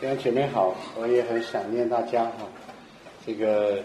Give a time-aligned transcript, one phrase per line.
[0.00, 2.48] 弟兄姐妹好，我也很想念大家哈。
[3.26, 3.84] 这个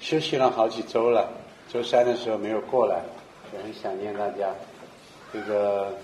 [0.00, 1.28] 休息了好几周了，
[1.70, 3.02] 周三的时候没有过来，
[3.52, 4.48] 也很想念大家。
[5.34, 5.94] 这个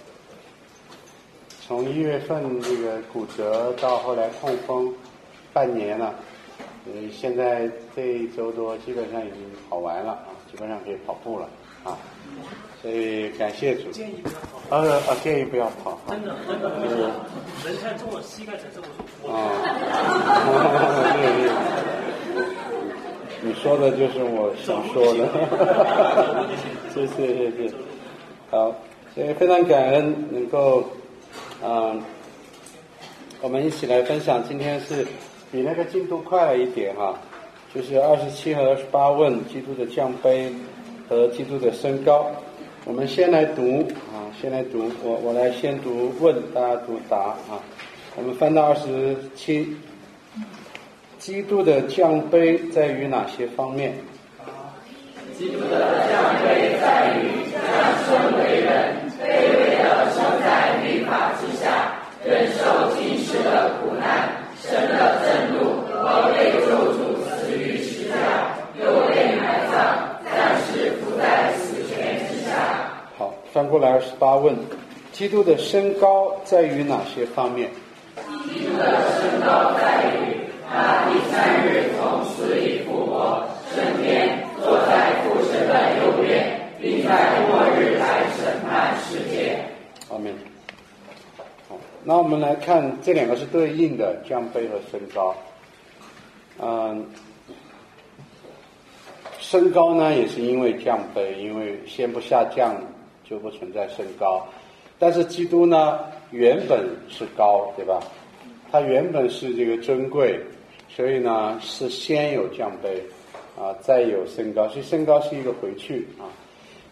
[1.62, 4.92] 从一月份这个骨折到后来痛风，
[5.54, 6.14] 半年了，
[6.84, 7.66] 嗯，现在
[7.96, 11.48] 这一周多基本上已经跑完了啊，基本上可以跑步了
[11.82, 11.96] 啊。
[12.83, 13.90] 所以感谢主。
[13.90, 14.58] 建议不要跑。
[14.71, 15.99] 呃呃，建议不要跑。
[16.09, 18.87] 真的真的，是人太重了，膝盖才这么
[19.23, 19.34] 重。
[19.34, 19.52] 啊，
[21.16, 21.20] 对
[22.34, 22.45] 对，
[23.42, 25.27] 你说的就是我想说的，
[26.95, 27.74] 谢谢谢谢，
[28.51, 28.74] 好，
[29.15, 30.84] 所以非常感恩能够，
[31.62, 32.01] 嗯，
[33.40, 35.06] 我们一起来分享，今天是
[35.51, 37.18] 比那个进度快了一点哈，
[37.74, 40.52] 就是二十七和二十八问基督的降杯
[41.10, 42.30] 和基督的身高。
[42.84, 43.80] 我们先来读
[44.14, 47.59] 啊，先来读，我我来先读问，大家读答啊。
[48.14, 49.77] 我们翻到二十七，
[51.18, 53.93] 基督的降杯在于哪些方面？
[55.37, 57.59] 基督的降杯在于降
[58.06, 59.27] 生为人，卑
[59.59, 62.62] 微的生在律法之下，忍受
[62.96, 64.31] 今世的苦难，
[64.62, 66.80] 神的震怒和泪中。
[73.53, 74.55] 翻过来二十八问，
[75.12, 77.69] 基督的身高在于哪些方面？
[78.45, 78.84] 基督的
[79.19, 80.37] 身高在于
[80.70, 89.59] 他第三日从死里复活，升天，坐在父神的右边，并在末日来审判世界
[90.11, 90.33] 阿门。
[91.69, 95.34] 好，那我们来看这两个是对应的，降杯和身高。
[96.62, 97.05] 嗯，
[99.41, 102.77] 升高呢也是因为降杯，因为先不下降
[103.31, 104.45] 就不存在升高。
[104.98, 106.00] 但是基督呢
[106.33, 108.00] 原本是高，对吧？
[108.72, 110.39] 他原本是这个尊贵，
[110.89, 113.03] 所以呢是先有降杯，
[113.59, 114.69] 啊，再有升高。
[114.69, 116.27] 所以升高是一个回去啊，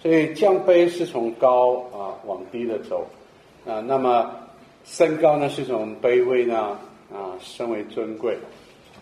[0.00, 3.06] 所以降杯是从高啊往低的走，
[3.66, 4.28] 啊，那么
[4.84, 6.78] 升高呢是从卑微呢
[7.12, 8.36] 啊升为尊贵，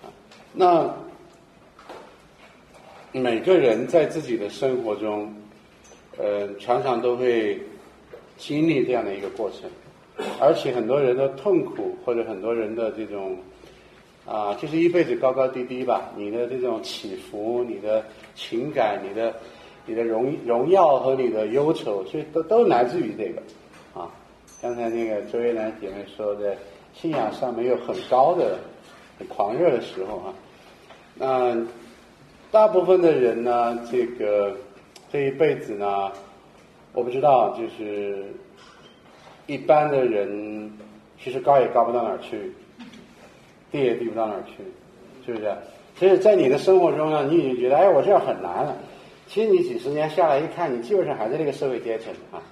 [0.03, 0.13] 啊，
[0.53, 0.95] 那
[3.13, 5.33] 每个人在自己的生活中，
[6.19, 7.59] 呃，常常都会
[8.37, 9.69] 经历这样的一个过程。
[10.41, 13.37] 而且很多人的痛苦，或者很多人的这种
[14.25, 16.11] 啊，就是一辈子高高低低吧。
[16.17, 18.03] 你的这种起伏，你的
[18.35, 19.35] 情感，你的
[19.85, 23.43] 你的荣荣耀和你的忧愁，所以都都来自于这个
[23.93, 24.11] 啊。
[24.63, 26.57] 刚才那个周月兰姐妹说的，
[26.95, 28.59] 信仰上没有很高的、
[29.19, 30.35] 很狂热的时候啊。
[31.15, 31.55] 那
[32.51, 34.57] 大部分的人呢，这个
[35.11, 36.11] 这一辈子呢，
[36.93, 38.25] 我不知道，就是。
[39.49, 40.73] 一般的人
[41.23, 42.53] 其实高也高不到哪儿去，
[43.71, 44.55] 低也低不到哪儿去，
[45.25, 45.57] 是不是？
[45.95, 48.77] 所以在你的生活中呢，你已经觉得哎，我这样很难了。
[49.29, 52.43] 其实你几十年下来一看，你基本上还在这个社会阶层啊。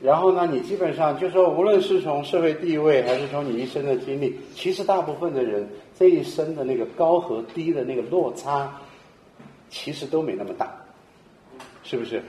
[0.00, 8.72] 然后呢，你基本上就说，无论是从社会地位，还是从你一生的经历，其实大部分的人这一生的那个高和低的那个落差，
[9.68, 10.74] 其实都没那么大，
[11.82, 12.22] 是不是？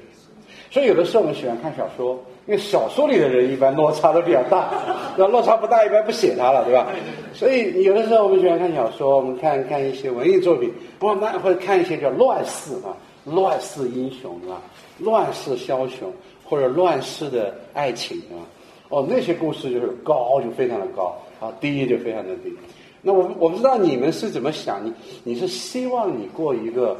[0.71, 2.19] 所以有的时候我们喜欢看小说。
[2.45, 4.69] 因为小说里的人一般落差都比较大，
[5.17, 6.89] 那落差不大一般不写他了，对吧？
[7.33, 10.69] 所以有的时候我们喜欢看小说，我们看看一些文艺作品，
[10.99, 12.91] 或那或者看一些叫乱世啊，
[13.23, 14.59] 乱世英雄啊，
[14.99, 16.11] 乱世枭雄
[16.43, 18.43] 或者乱世的爱情啊，
[18.89, 22.53] 哦，那些故事就是高就非常的高啊，低就非常的低。
[23.01, 24.91] 那我我不知道你们是怎么想，你
[25.23, 26.97] 你是希望你过一个？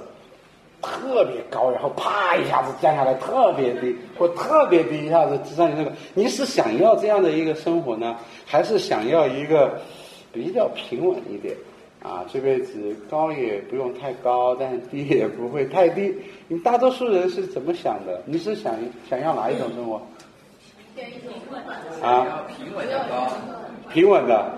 [0.84, 9.80] 特别高，然后啪一下子降下来，特别低，或特别低一下子上你那个，你是想要这样的一个生活呢，还是想要一个
[10.32, 11.56] 比较平稳一点
[12.04, 12.26] 啊？
[12.32, 16.14] 这辈子高也不用太高，但低也不会太低。
[16.48, 18.22] 你大多数人是怎么想的？
[18.26, 18.76] 你是想
[19.10, 20.02] 想要哪一种生活？
[22.02, 23.28] 啊，平稳的高，
[23.90, 24.52] 平稳的。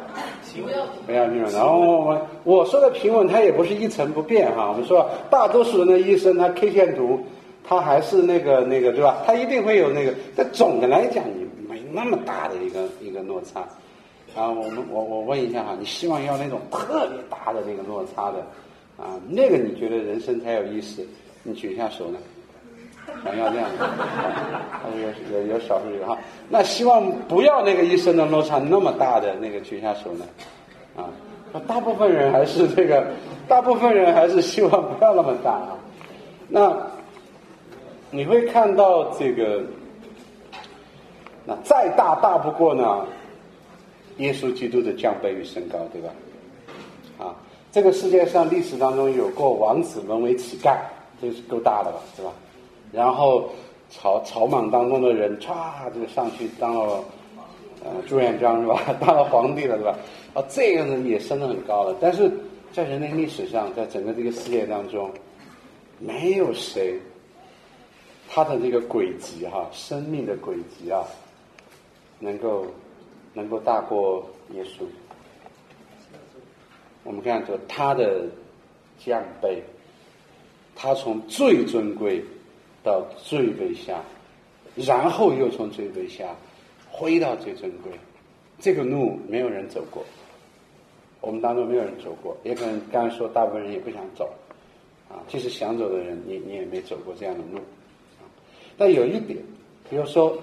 [1.06, 1.52] 不要平稳。
[1.52, 4.70] 然后我我我说的平稳，它也不是一成不变哈。
[4.70, 7.20] 我们说大多数人的一生，他 K 线图，
[7.62, 9.22] 他还是那个那个对吧？
[9.26, 10.14] 他一定会有那个。
[10.34, 13.62] 但总的来讲，你没那么大的一个一个落差。
[14.34, 18.40] 啊，我们我我问一下哈，你希望要那种特别大的那个落差的
[18.98, 19.20] 啊？
[19.28, 21.06] 那个你觉得人生才有意思？
[21.44, 22.18] 你举一下手呢？
[23.24, 23.88] 想要这样的，
[25.32, 26.18] 有有有少数有哈。
[26.50, 30.26] 那希望不要那个一生的落差那么大的那个举下手呢，
[30.96, 31.10] 啊，
[31.68, 33.08] 大部分人还是这个，
[33.48, 35.78] 大部分人还是希望不要那么大啊。
[36.48, 36.78] 那
[38.12, 39.64] 你会看到这个，
[41.46, 43.06] 那再大大不过呢，
[44.18, 46.10] 耶稣基督的降杯与升高，对吧？
[47.18, 47.36] 啊，
[47.72, 50.78] 这个世界上历史当中有过王子沦为乞丐，
[51.20, 52.30] 这是够大的吧，是吧？
[52.96, 53.50] 然后
[53.90, 57.04] 草草莽当中的人歘就上去当了
[57.84, 58.82] 呃朱元璋是吧？
[59.00, 59.96] 当了皇帝了是吧？
[60.34, 61.96] 啊，这个人也升得很高了。
[62.00, 62.32] 但是
[62.72, 65.12] 在人类历史上，在整个这个世界当中，
[66.00, 67.00] 没有谁
[68.30, 71.04] 他的这个轨迹哈，生命的轨迹啊，
[72.20, 72.66] 能够
[73.34, 74.84] 能够大过耶稣。
[77.04, 78.26] 我们看就他的
[78.98, 79.60] 降卑，
[80.76, 82.24] 他从最尊贵
[82.86, 84.02] 到最卑下，
[84.76, 86.34] 然后又从最卑下
[86.90, 87.92] 回到最尊贵，
[88.60, 90.06] 这个路没有人走过，
[91.20, 94.30] 我们当中没有人走过，也可能刚才说大部分人也不想走，
[95.10, 97.60] 啊，即使想走的人，你你也没走过这样的路，
[98.78, 99.40] 但有一点，
[99.90, 100.38] 比如说，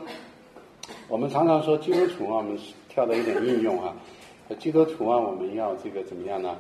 [1.09, 3.95] 我们常常说基督徒啊，我们跳到一点应用啊。
[4.59, 6.55] 基督徒啊，我们要这个怎么样呢？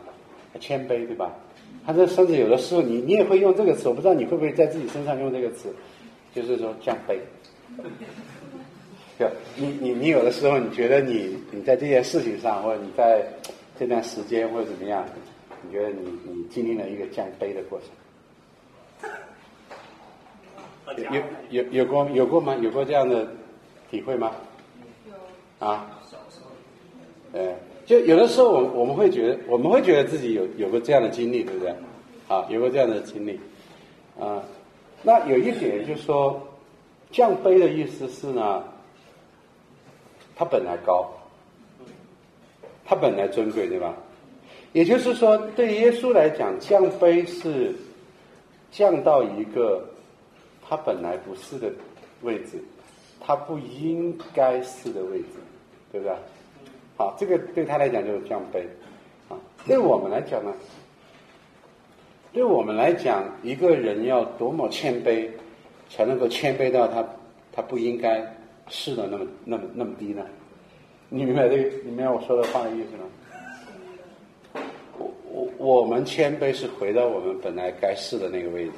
[0.61, 1.35] 谦卑，对吧？
[1.85, 5.75] 他这甚至有的时候，你你也会用这个词，我不知道你会不会在自己身上用这个词，
[6.35, 7.21] 就是说降杯。
[9.19, 13.27] 对，你你你有的时候，你觉得你你在这件事情上，或者你在
[13.79, 15.05] 这段时间或者怎么样，
[15.63, 17.89] 你觉得你你经历了一个降杯的过程？
[20.97, 22.55] 有有有过有过吗？
[22.57, 23.27] 有过这样的
[23.91, 24.33] 体会吗？
[25.09, 26.01] 有啊，
[27.33, 27.55] 呃。
[27.85, 31.75] 就有的时候，我我们会觉得，我们会觉得自己有有过这样的经历，对不对？
[32.29, 33.39] 啊，有过这样的经历，
[34.19, 34.43] 啊，
[35.03, 36.41] 那有一点就是说，
[37.11, 38.63] 降杯的意思是呢，
[40.37, 41.11] 它本来高，
[42.85, 43.95] 它本来尊贵，对吧？
[44.73, 47.75] 也就是说，对耶稣来讲，降杯是
[48.71, 49.85] 降到一个
[50.67, 51.71] 他本来不是的
[52.23, 52.63] 位置，
[53.21, 55.27] 他不应该是的位置，
[55.91, 56.17] 对不对？
[57.03, 58.65] 啊，这个对他来讲就是降杯，
[59.29, 59.35] 啊，
[59.67, 60.53] 对我们来讲呢，
[62.33, 65.29] 对我们来讲，一个人要多么谦卑，
[65.91, 67.05] 才能够谦卑到他
[67.53, 68.25] 他不应该
[68.69, 70.23] 试的那么那么那么低呢？
[71.09, 71.71] 你明白这个？
[71.85, 74.63] 你明白我说的话的意思吗？
[74.99, 75.11] 我
[75.59, 78.73] 我我们谦卑是回到我们本来该试的那个位置，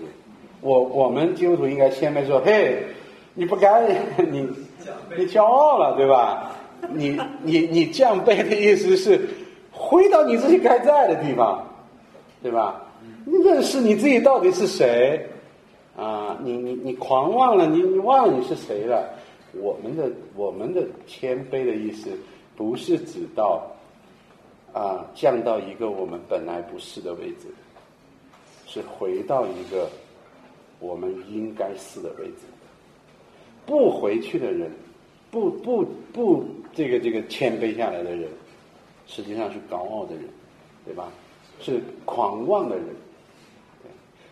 [0.62, 2.82] 我我们基督徒应该谦卑说：“嘿，
[3.35, 3.87] 你不该，
[4.31, 4.49] 你
[5.17, 6.50] 你骄傲了，对吧？”
[6.93, 9.29] 你你你降杯的意思是
[9.71, 11.67] 回到你自己该在的地方，
[12.43, 12.81] 对吧？
[13.45, 15.27] 认识你自己到底是谁
[15.97, 16.39] 啊？
[16.43, 19.09] 你你你狂妄了，你你忘了你是谁了？
[19.55, 22.11] 我们的我们的谦卑的意思
[22.57, 23.63] 不是指到
[24.73, 27.49] 啊降到一个我们本来不是的位置，
[28.67, 29.89] 是回到一个
[30.81, 32.47] 我们应该是的位置。
[33.67, 34.71] 不回去的人。
[35.35, 38.29] 不不不，这个这个谦卑下来的人，
[39.09, 40.23] 实际上是高傲的人，
[40.85, 41.09] 对吧？
[41.61, 42.87] 是狂妄的人。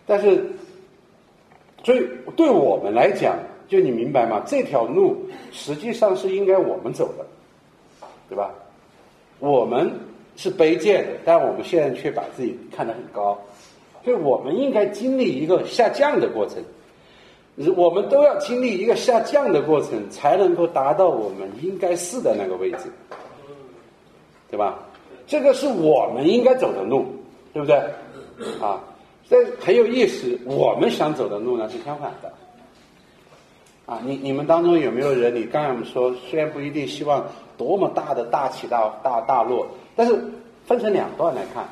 [0.05, 0.49] 但是，
[1.83, 2.07] 所以
[2.37, 4.41] 对我们来讲，就你明白吗？
[4.47, 5.17] 这条路
[5.51, 7.25] 实际上是应该我们走的，
[8.29, 8.53] 对吧？
[9.39, 9.91] 我们
[10.37, 13.37] 是卑贱的，但我们现在却把自己看得很高，
[14.05, 16.63] 所以我们应该经历一个下降的过程。
[17.75, 22.91] 我们都要经历一个下降的过程，才能够达到我们应该是的那个位置，
[24.49, 24.79] 对吧？
[25.27, 27.05] 这个是我们应该走的路，
[27.53, 27.75] 对不对？
[28.59, 28.81] 啊，
[29.29, 30.35] 这很有意思。
[30.45, 32.33] 我们想走的路呢是相反的。
[33.85, 35.35] 啊，你你们当中有没有人？
[35.35, 37.23] 你刚才我们说，虽然不一定希望
[37.55, 40.19] 多么大的大起大大大落，但是
[40.65, 41.63] 分成两段来看，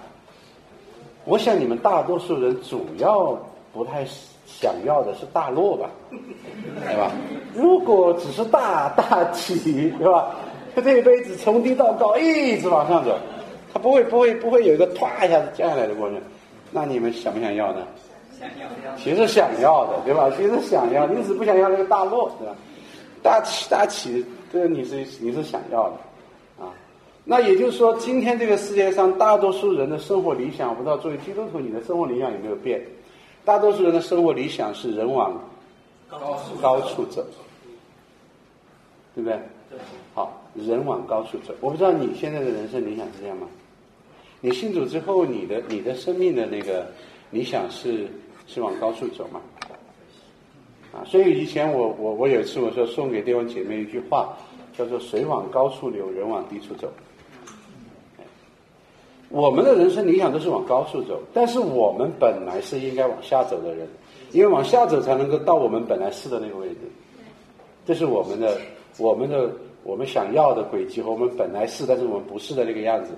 [1.26, 3.36] 我想你们大多数人主要
[3.74, 4.06] 不太。
[4.60, 5.90] 想要的是大落吧，
[6.86, 7.12] 对吧？
[7.56, 10.36] 如果只是大大起，对吧？
[10.76, 13.18] 他 这一辈子从低到高一直往上走，
[13.74, 16.18] 他不会不会不会有一个唰一下子降下来的过程。
[16.72, 17.86] 那你们想不想要呢？
[18.40, 18.96] 想要。
[18.98, 20.30] 其实想要的，对吧？
[20.38, 22.56] 其实想要，你只不想要那个大落，对吧？
[23.22, 26.72] 大起大起，这个你是你是想要的啊。
[27.26, 32.82] 那也就是说，今天这个世界上大多数人的生活理想，我不知道作为基督徒，你的生活理想有没有变？
[33.44, 35.40] 大多数人的生活理想是人往
[36.62, 37.26] 高处走，
[39.16, 39.40] 对不对？
[40.14, 41.54] 好，人往高处走。
[41.62, 43.48] 我不知道你现在的人生理想是这样吗？
[44.42, 46.86] 你信主之后，你的你的生命的那个
[47.30, 48.08] 理想是
[48.48, 49.42] 是往高处走吗？
[50.94, 54.36] 啊，所以以前我我我有一次我说送给弟兄姐妹一句话，
[54.78, 56.92] 叫做“水往高处流，人往低处走”。
[59.32, 63.88] 我们的人生理想都是往高处走，但是我们本来是应该往下走的人，
[64.32, 66.76] 因为往下走才能够到我们本来是的那个位置。
[67.86, 68.58] 这是我们的、
[68.98, 69.50] 我们的、
[69.84, 73.12] 我们想要的轨迹和我们本来是，但是我们不是的那个样子。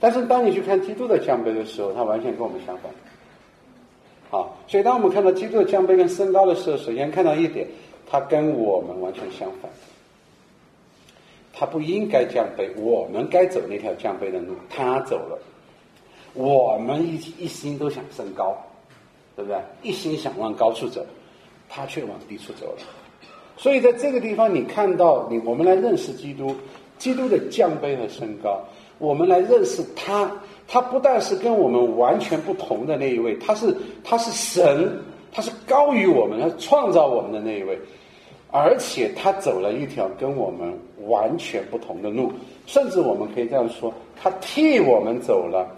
[0.00, 2.90] 但是当你去看基督的降杯的时候，它完全跟我们相反。
[4.28, 7.66] 好，所以当我们看到基督的降杯跟升高的时候，首先看到一点，
[8.10, 9.70] 它跟我们完全相反。
[11.54, 15.38] 他不应该降杯，我们该走那条降杯的路，他走了。
[16.34, 18.56] 我们一一心都想升高，
[19.36, 19.58] 对不对？
[19.82, 21.04] 一心想往高处走，
[21.68, 22.82] 他却往低处走了。
[23.56, 26.54] 所以在这个地方，你看到你，我们来认识基督，
[26.98, 28.60] 基督的降杯和升高，
[28.98, 30.30] 我们来认识他。
[30.68, 34.98] 他不但是跟我们完全不同的那一位，他是他是神，
[35.30, 37.78] 他是高于我们，他创造我们的那一位。
[38.50, 40.72] 而且他走了一条跟我们
[41.06, 42.32] 完全不同的路，
[42.66, 45.68] 甚至我们可以这样说，他替我们走了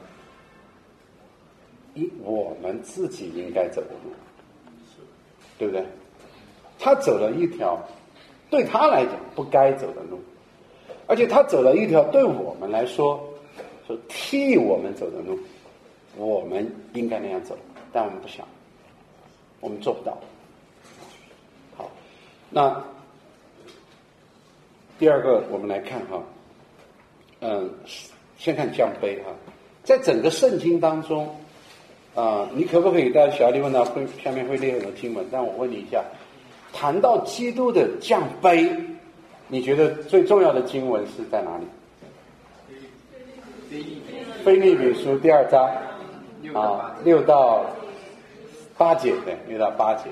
[1.95, 4.13] 一我们自己应该走的路，
[5.59, 5.85] 对不对？
[6.79, 7.79] 他走了一条
[8.51, 10.21] 对他来讲不该走的路，
[11.07, 13.23] 而且他走了一条对我们来说
[13.87, 15.39] 是替我们走的路，
[16.17, 17.57] 我们应该那样走，
[17.93, 18.47] 但我们不想，
[19.61, 20.19] 我们做不到。
[21.77, 21.91] 好
[22.51, 22.85] 那
[24.99, 26.23] 第二个，我们来看哈，
[27.41, 27.71] 嗯，
[28.37, 29.33] 先看降杯哈，
[29.83, 31.35] 在整个圣经当中，
[32.14, 33.11] 啊，你可不可以？
[33.11, 36.00] 大家小弟问到会下面会列很多经文，但我问你一下，
[36.73, 38.71] 谈到基督的降杯，
[39.49, 41.64] 你觉得最重要的经文是在哪里？
[44.44, 45.68] 菲利比书第二章
[46.54, 47.66] 啊，六到
[48.78, 50.04] 八节对，六到八节，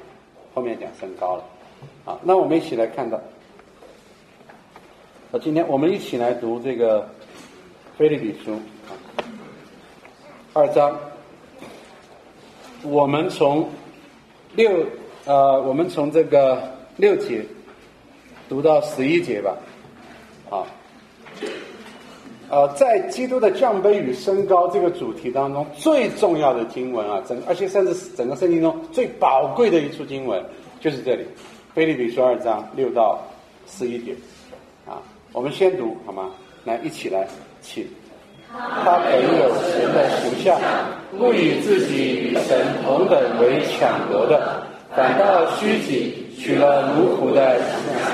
[0.53, 1.45] 后面讲升高了。
[2.05, 3.21] 啊，那我们一起来看到，
[5.31, 7.01] 那，今天我们一起来读这个
[7.97, 8.55] 《菲利比书
[8.89, 8.91] 啊》
[10.61, 10.99] 二章。
[12.83, 13.69] 我们从
[14.55, 14.71] 六
[15.25, 16.63] 呃，我们从这个
[16.97, 17.45] 六节
[18.49, 19.57] 读到十一节吧。
[20.51, 20.67] 好，
[22.51, 30.45] 呃，在基督的降杯与升高这个主题当中，最重要的经文啊，整而且甚至整个圣经中最宝贵的一处经文，
[30.81, 31.25] 就是这里。
[31.73, 33.19] 菲利比书二章六到
[33.67, 34.15] 十一节，
[34.87, 35.01] 啊，
[35.33, 36.31] 我们先读好吗？
[36.65, 37.27] 来，一起来，
[37.63, 37.87] 请。
[38.53, 40.61] 他本有神的形象，
[41.19, 44.63] 不以自己与神同等为抢夺的，
[44.97, 47.67] 反倒虚己，取了奴仆的形
[47.99, 48.05] 象，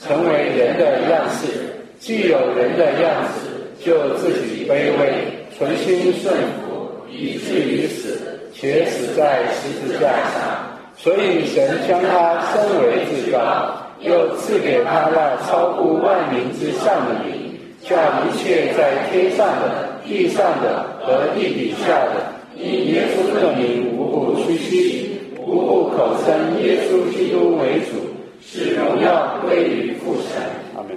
[0.00, 1.74] 成为人的样式。
[1.98, 5.24] 既有人的样子，就自己卑微，
[5.56, 8.18] 存心顺服，以至于死，
[8.52, 10.74] 且死在十字架上。
[10.96, 27.96] 所以神将他升为至高，又赐给他那超乎万民之上的名，叫一切在天上的、地上的和地底下的，以耶稣的名无不屈膝，无不口称耶稣基督为主，
[28.40, 30.40] 使荣耀归于父神。
[30.76, 30.96] 阿门。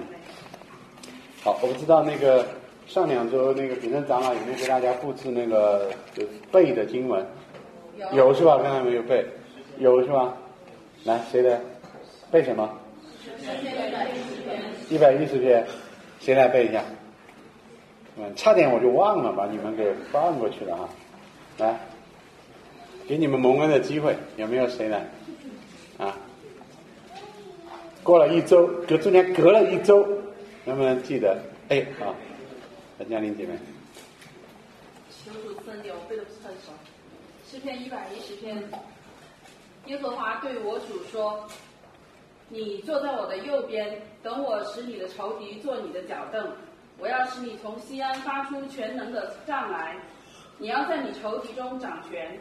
[1.44, 2.46] 好，我不知道那个
[2.86, 5.90] 上两周那个秉正长老有没有给大家布置那个
[6.52, 7.26] 背的经文？
[8.14, 8.60] 有是吧？
[8.62, 9.26] 刚才没有背。
[9.80, 10.34] 有是吧？
[11.04, 11.60] 来，谁来
[12.32, 12.70] 背什么？
[14.90, 15.66] 一百一十篇，
[16.20, 16.84] 谁来背一下？
[18.18, 20.90] 嗯，差点我就忘了，把你们给放过去了哈。
[21.58, 21.80] 来，
[23.08, 25.00] 给你们蒙恩的机会，有没有谁来？
[25.98, 26.16] 啊？
[28.04, 30.08] 过了一周，隔中间隔了一周，
[30.66, 31.38] 能不能记得？
[31.70, 32.16] 哎，好，
[33.10, 33.58] 嘉玲姐妹。
[35.26, 36.72] 求主赐给我背的不是很熟，
[37.50, 38.64] 诗篇一百一十篇。
[39.88, 41.48] 耶和华对我主说
[42.50, 46.50] ：“你坐在我的右边，等我使你的仇敌坐你的脚凳。
[47.00, 49.98] 我要使你从西安发出全能的杖来。
[50.58, 52.40] 你要在你仇敌中掌权。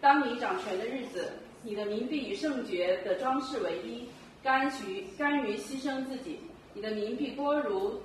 [0.00, 1.32] 当你掌权的日子，
[1.62, 4.08] 你的民必与圣爵的装饰为一，
[4.42, 6.40] 甘于甘于牺牲自己。
[6.74, 8.00] 你的民必多如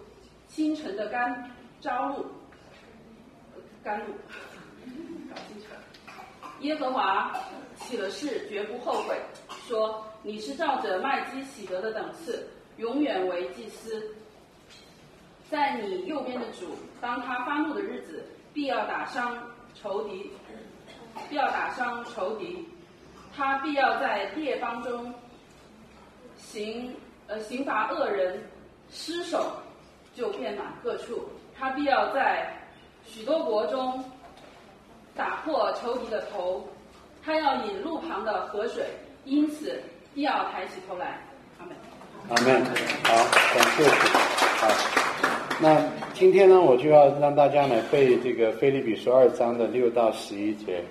[0.47, 1.51] 清晨的甘
[1.81, 2.25] 朝露，
[3.83, 4.13] 甘露。
[6.61, 7.33] 耶和华。”
[7.79, 9.15] 起了誓，绝不后悔。
[9.67, 14.03] 说你是照着麦基喜德的等次，永远为祭司。
[15.47, 18.25] 在你右边的主，当他发怒的日子，
[18.57, 19.37] 必要打伤
[19.79, 20.31] 仇敌，
[21.29, 22.67] 必要打伤仇敌。
[23.35, 25.13] 他必要在列邦中
[26.39, 26.91] 行
[27.27, 28.43] 呃刑罚恶人，
[28.89, 29.55] 失手
[30.15, 31.29] 就遍满各处。
[31.55, 32.51] 他必要在
[33.05, 34.03] 许多国中
[35.15, 36.67] 打破仇敌的头。
[37.23, 38.87] 他要引路旁的河水，
[39.23, 39.79] 因此
[40.15, 41.19] 必要抬起头来。
[41.59, 41.75] 阿门。
[42.29, 42.65] 阿门。
[43.03, 43.13] 好，
[43.53, 43.87] 感谢。
[44.57, 45.81] 好，那
[46.13, 50.83] 今天呢，我就要让大家来背这个《菲利比书》二章的六到十一节。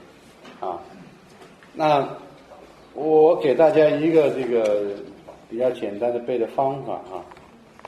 [0.59, 0.81] 啊，
[1.73, 2.09] 那
[2.95, 4.87] 我给大家一个这个
[5.49, 7.23] 比较简单的背的方法啊，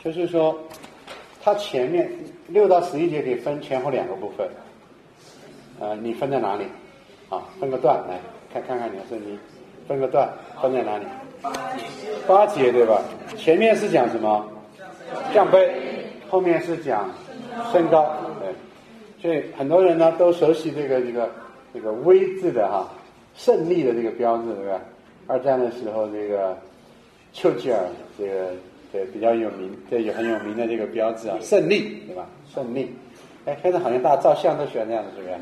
[0.05, 0.57] 就是说，
[1.43, 2.09] 他前面
[2.47, 4.49] 六到十一节可以分前后两个部分。
[5.81, 6.65] 呃，你分在哪里？
[7.29, 8.21] 啊，分个段来
[8.53, 9.37] 看看看你的圣经，
[9.89, 10.33] 分个段
[10.63, 11.05] 分在哪里？
[12.27, 13.03] 八节对吧？
[13.37, 14.47] 前面是讲什么？
[15.33, 15.73] 降杯，
[16.29, 17.11] 后面是讲
[17.73, 18.49] 身高，对。
[19.21, 21.29] 所以很多人呢都熟悉这个这个
[21.75, 22.89] 这个“威”字的哈，
[23.35, 24.81] 胜利的这个标志，对吧？
[25.27, 26.57] 二战的时候，这个
[27.33, 27.81] 丘吉尔
[28.17, 28.51] 这个
[28.93, 32.27] 对比较有名，这也很有名的这个标志啊，胜利，对吧？
[32.55, 32.95] 胜利。
[33.45, 35.35] 哎，现在好像大家照相都喜欢这样的，是不是？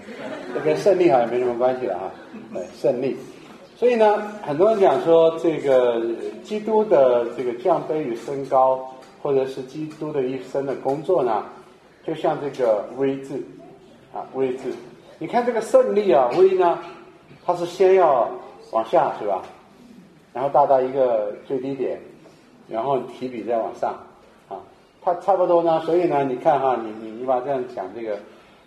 [0.55, 2.11] 这跟胜利好像没什么关系了哈。
[2.55, 3.17] 对，胜利。
[3.77, 6.01] 所以呢，很多人讲说，这个
[6.43, 8.91] 基督的这个降卑与升高，
[9.27, 11.43] 或者是基督的一生的工作呢，
[12.07, 13.43] 就像这个“V ”字。
[14.15, 14.73] 啊，，V 字，
[15.19, 16.79] 你看这个胜利啊，，V 呢，
[17.45, 18.31] 它是先要
[18.71, 19.43] 往下是吧？
[20.33, 21.99] 然后到达一个最低点，
[22.67, 23.93] 然后提笔再往上，
[24.49, 24.57] 啊，
[25.03, 25.81] 它差不多呢。
[25.81, 28.17] 所以呢，你看哈，你你你把这样讲，这个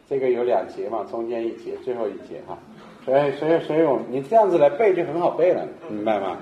[0.08, 2.56] 这个有两节嘛，中间一节，最后一节哈。
[3.04, 6.38] 所以所以所以我你这样子来背就很好背了，明白吗？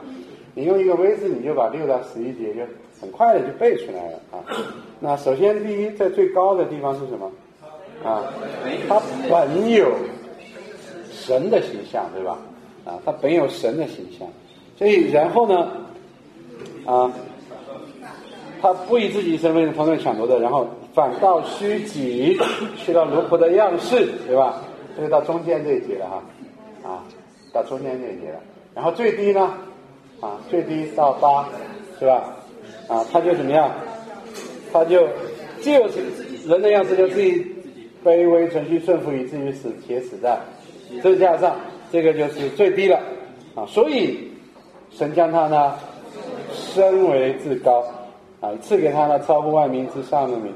[0.54, 2.62] 你用一个 V 字，你就把六到十一节就
[3.00, 4.44] 很快的就背出来了啊。
[5.00, 7.32] 那首先第一，在最高的地方是什么？
[8.04, 8.32] 啊，
[8.88, 9.92] 他本有
[11.12, 12.38] 神的形象，对吧？
[12.86, 14.27] 啊，他本有神的形象，
[14.77, 15.72] 所以然后呢，
[16.86, 17.12] 啊，
[18.62, 22.39] 他不以自己身份同等抢夺的，然后反倒虚己，
[22.77, 24.62] 去到奴仆的样式，对吧？
[24.96, 26.24] 这就到中间这一节了哈，
[26.88, 27.04] 啊，
[27.51, 28.39] 到中间这一节了。
[28.75, 29.54] 然后最低呢，
[30.22, 31.50] 啊，最低到八，
[32.00, 32.37] 是吧？
[32.88, 33.72] 啊，他就怎么样？
[34.72, 35.08] 他就
[35.62, 36.00] 就是
[36.48, 37.46] 人的样子，就自己。
[38.06, 40.39] 卑微、程序顺服，以至于死，且死在
[41.03, 41.58] 这架上，
[41.91, 42.98] 这个就是最低了
[43.53, 43.65] 啊！
[43.65, 44.32] 所以
[44.91, 45.74] 神将他呢
[46.53, 47.84] 升为至高
[48.39, 50.53] 啊，赐给他呢超乎万民之上的名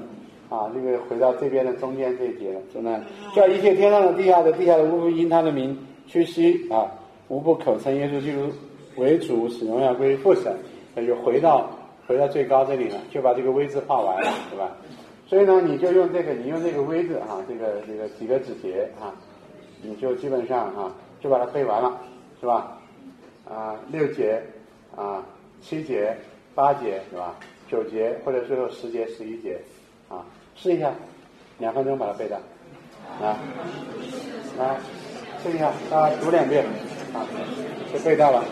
[0.49, 0.71] 啊！
[0.73, 3.01] 这个回到这边的中间这一节了，真的
[3.35, 6.87] 叫一切天上的、地下的、地下的无不因他的名屈膝啊，
[7.27, 8.49] 无不口称耶稣基督
[8.95, 10.55] 为主，使荣耀归于父神。
[10.95, 11.69] 那就回到
[12.07, 14.71] 回到最高这里了，就把这个位置画完了，对吧？
[15.27, 19.15] 所以呢，你就用这个，你用这个“微”字啊，这个这个几个指节啊，
[19.81, 21.97] 你就基本上啊就把它背完了，
[22.39, 22.77] 是吧？
[23.49, 24.41] 啊，六节
[24.95, 25.23] 啊，
[25.61, 26.13] 七节、
[26.53, 27.35] 八节是吧？
[27.69, 29.57] 九节或者最后十节、十一节
[30.09, 30.93] 啊，试一下，
[31.59, 32.35] 两分钟把它背的
[33.21, 33.39] 啊，
[34.59, 34.77] 来
[35.41, 36.65] 试一下，啊，读两遍
[37.13, 37.23] 啊，
[37.93, 38.43] 就背到了。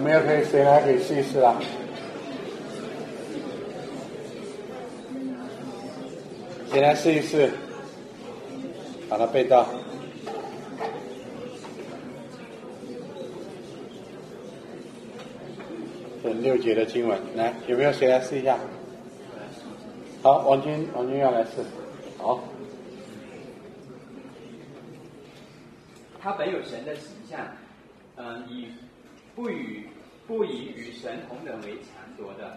[0.00, 1.60] 有没有可以谁来可以试一试啊？
[6.70, 7.50] 谁来试一试？
[9.10, 9.66] 把它背到。
[16.22, 18.58] 这六节的经文，来，有没有谁来试一下？
[20.22, 21.62] 好，王军，王军要来试。
[22.16, 22.42] 好。
[26.22, 27.38] 他本有神的形象，
[28.16, 28.68] 嗯，以。
[29.32, 29.86] 不与
[30.30, 32.56] 不以与神同等为强夺的，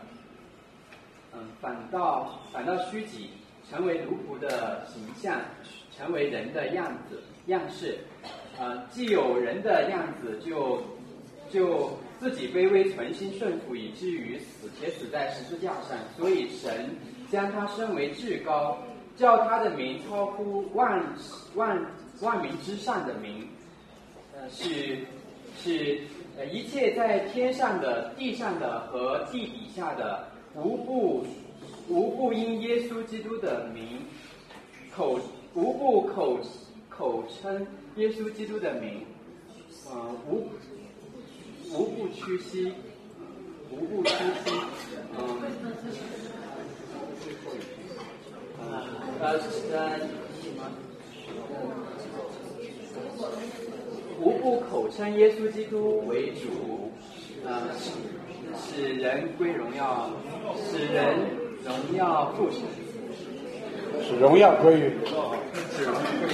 [1.33, 3.31] 嗯，反倒反倒虚己，
[3.67, 5.41] 成为奴仆的形象，
[5.97, 7.97] 成为人的样子样式，
[8.59, 10.83] 呃，既有人的样子，就
[11.49, 15.97] 就自己卑微存心顺服，以至于死，且死在十字架上。
[16.15, 16.95] 所以神
[17.31, 18.77] 将他升为至高，
[19.17, 21.03] 叫他的名超乎万
[21.55, 21.83] 万
[22.21, 23.47] 万民之上的名，
[24.38, 24.99] 呃，是
[25.57, 25.99] 是
[26.37, 31.25] 呃一切在天上的、地上的和地底下的，无不
[31.87, 33.99] 无不因耶稣基督的名
[34.95, 35.19] 口
[35.53, 36.39] 无不口
[36.89, 37.67] 口称
[37.97, 39.05] 耶稣基督的名，
[39.91, 40.49] 呃无
[41.71, 42.73] 无不屈膝，
[43.71, 44.09] 无不屈
[44.45, 44.51] 膝，
[45.17, 45.19] 嗯、
[48.59, 48.71] 呃
[49.19, 49.39] 呃
[49.71, 49.99] 呃
[54.23, 56.89] 无不口称耶稣基督为主，
[57.45, 57.91] 呃，使
[58.57, 60.09] 使人归荣耀，
[60.55, 61.13] 使人
[61.65, 62.62] 荣耀父神，
[64.01, 64.93] 使荣耀归于
[65.75, 66.33] 使荣耀归于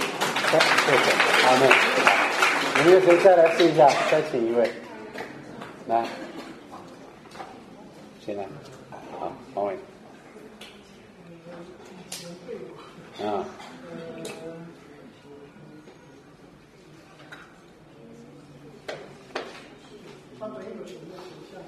[0.49, 1.07] 好谢谢，
[1.47, 1.61] 阿门。
[1.69, 3.89] 好，有没有谁再来试一下？
[4.11, 4.71] 再请一位，
[5.87, 6.07] 来，
[8.23, 8.45] 谁来？
[9.19, 9.75] 好，王伟。
[13.25, 13.45] 啊，
[20.39, 21.59] 他本有神的形象，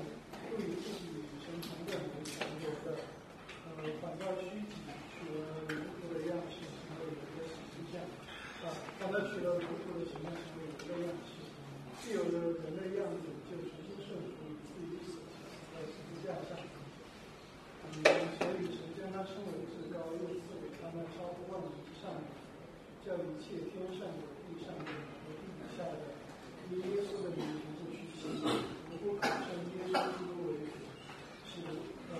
[0.47, 1.12] 不与自己
[1.43, 2.95] 神同等为强有的，
[3.67, 4.79] 呃，反倒虚己，
[5.12, 7.99] 取了奴仆的样式，成为人的形象。
[8.63, 11.36] 啊，当他取了奴仆的形象，成为人的样式，
[11.99, 15.19] 既有了人的样子，就直接顺服于自己死
[15.75, 16.55] 在十字架上。
[17.91, 17.99] 嗯，
[18.39, 22.23] 所以神将他称为至高，又赐给他那超乎万民之上的，
[23.03, 26.07] 叫一切天上的、地上的和地底下的，
[26.71, 28.31] 以耶稣的名字去行，
[28.88, 30.79] 如果口称耶稣基督为主，
[31.43, 31.51] 是
[32.13, 32.15] 呃。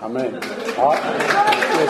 [0.00, 0.30] 阿妹，
[0.76, 1.88] 好，谢谢。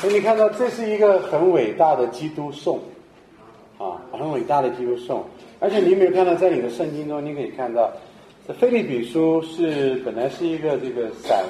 [0.00, 2.78] 所以你看到，这是一个很伟大的基督颂，
[3.78, 5.24] 啊，很伟大的基督颂。
[5.58, 7.90] 而且你有没有看到，在你的圣经中，你可以看到，
[8.46, 11.44] 这菲利比书是本来是一个这个散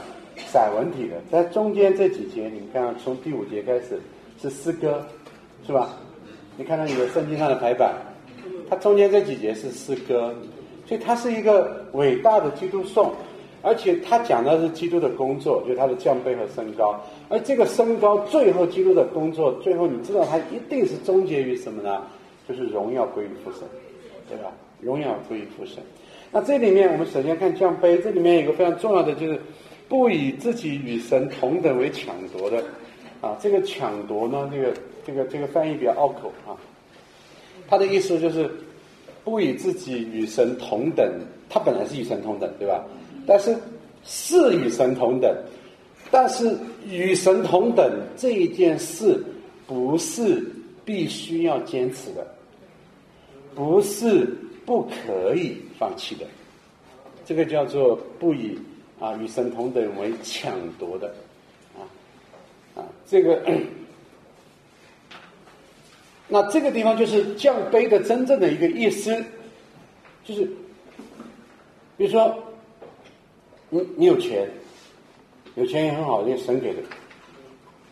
[0.46, 4.00] 散文体的，在中间这几节，你们看从第五节开始
[4.40, 5.06] 是诗歌，
[5.66, 5.90] 是吧？
[6.56, 7.94] 你看到你的圣经上的排版，
[8.70, 10.34] 它中间这几节是诗歌，
[10.86, 13.12] 所以它是一个伟大的基督颂。
[13.68, 16.98] 而且他讲的是基督的工作，就是他的降卑和升高。
[17.28, 22.02] 而这个升高，最后基督的工作，最后你知道他一定是终结于什么呢？
[22.48, 23.60] 就是荣耀归于父神，
[24.26, 24.50] 对吧？
[24.80, 25.82] 荣耀归于父神。
[26.32, 29.38] 那这里面我们首先看降卑，这里面有一个非常重要的就是
[29.86, 32.64] 不以自己与神同等为抢夺的
[33.20, 33.36] 啊。
[33.38, 34.72] 这个抢夺呢，这个
[35.06, 36.56] 这个这个翻译比较拗口啊。
[37.68, 38.50] 他的意思就是
[39.24, 41.06] 不以自己与神同等，
[41.50, 42.82] 他本来是与神同等，对吧？
[43.28, 43.54] 但是
[44.04, 45.30] 是与神同等，
[46.10, 49.22] 但是与神同等这一件事
[49.66, 50.42] 不是
[50.82, 52.26] 必须要坚持的，
[53.54, 56.24] 不是不可以放弃的，
[57.26, 58.58] 这个叫做不以
[58.98, 61.14] 啊与神同等为抢夺的，
[61.76, 61.84] 啊
[62.74, 63.42] 啊这个，
[66.28, 69.22] 那这个地方就是降卑的真正的一个意思，
[70.24, 70.50] 就是
[71.98, 72.42] 比如说。
[73.70, 74.48] 你你有钱，
[75.54, 76.82] 有钱也很好，因为神给的。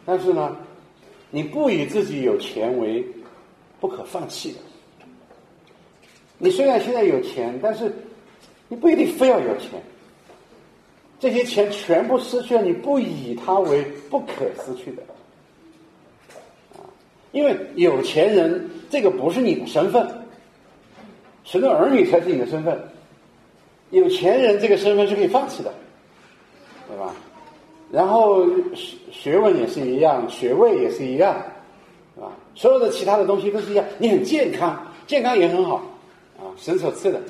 [0.04, 0.56] 但是呢，
[1.30, 3.04] 你不以自己有钱为
[3.80, 4.58] 不可放弃的。
[6.38, 7.92] 你虽然现在有钱，但是
[8.68, 9.82] 你不一定非要有钱。
[11.18, 15.02] 这些钱全部失去了，你不以它为不可失去的。
[17.32, 20.06] 因为有钱人这个不是你的身份，
[21.44, 22.78] 神的儿女才是你的身份。
[23.90, 25.72] 有钱人这个身份是可以放弃的，
[26.88, 27.14] 对吧？
[27.92, 28.44] 然后
[28.74, 31.36] 学学问也是一样，学位也是一样，
[32.16, 32.32] 对吧？
[32.54, 33.84] 所有的其他的东西都是一样。
[33.98, 35.76] 你很健康，健康也很好，
[36.36, 37.20] 啊，神所赐的。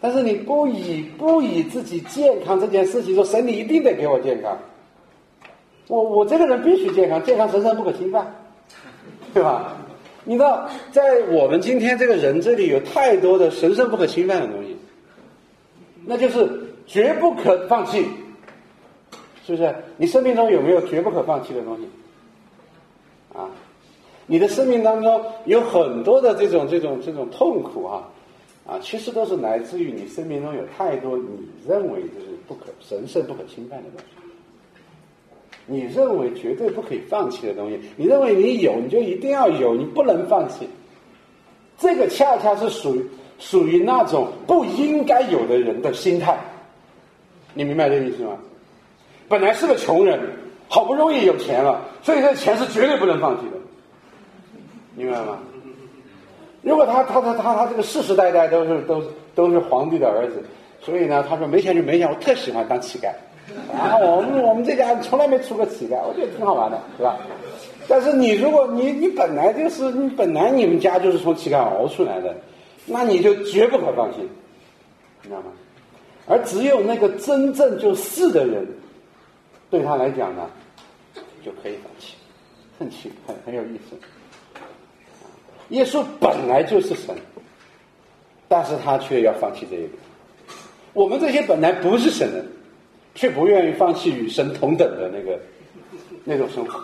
[0.00, 4.58] 但是你不以不以自己健康这件事情说，神你一定得给我健康。
[5.86, 8.26] 我我这个人必须健康，健康神圣不可侵犯，
[9.32, 9.76] 对吧？
[10.24, 14.76] 你知道，在我们今天这个人这里有太多的神圣不可侵犯的东西。
[16.04, 16.48] 那就是
[16.86, 18.06] 绝不可放弃，
[19.46, 19.74] 是不是？
[19.96, 21.82] 你生命中有没有绝不可放弃的东西？
[23.32, 23.48] 啊，
[24.26, 28.08] 你的生命当中有很多的这种这种这种痛苦啊，
[28.66, 31.24] 啊，其实都是来自于你生命中有太多你
[31.64, 34.06] 认为就是不可神圣不可侵犯的东西，
[35.66, 40.68] 你认为绝对不可以放弃的东西，你认为你有你就一定要有，你不能放弃，
[41.78, 43.06] 这个恰恰是属于
[43.40, 46.38] 属于那种不应该有的人的心态。
[47.54, 48.36] 你明白这意思吗？
[49.28, 50.20] 本来是个穷人，
[50.68, 53.56] 好不容易有钱了，所以这钱是绝对不能放弃的。
[54.94, 55.38] 明白吗？
[56.62, 59.02] 如果他他他他他这个世世代代都是都
[59.34, 60.44] 都是皇帝的儿子，
[60.82, 63.08] 所以呢，他说没钱就没钱，我特喜欢当乞丐。
[63.72, 67.16] 啊，我们我们这家从来没出过乞丐，我觉得挺好玩的，是吧？
[67.88, 72.32] 但是你如果你你本来就是你本来你们家就是从乞丐熬出来的，
[72.90, 74.18] 那你就绝不可放弃，
[75.22, 75.52] 你知道吗？
[76.26, 78.66] 而只有那个真正就是的人，
[79.70, 80.48] 对他来讲呢，
[81.44, 82.14] 就可以放弃，
[82.78, 83.96] 很奇很很有意思。
[85.70, 87.14] 耶稣本来就是神，
[88.48, 89.90] 但是他却要放弃这一点。
[90.92, 92.44] 我们这些本来不是神人，
[93.14, 95.38] 却不愿意放弃与神同等的那个
[96.24, 96.80] 那种生活，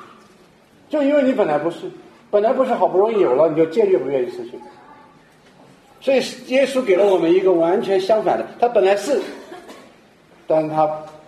[0.88, 1.90] 就因为你本来不是，
[2.30, 4.52] 本来不是好不容易有了，你就坚决不愿意失去。
[6.06, 9.20] 所以耶稣给了我们一个完全相反的，他本来是，
[10.46, 10.86] 但他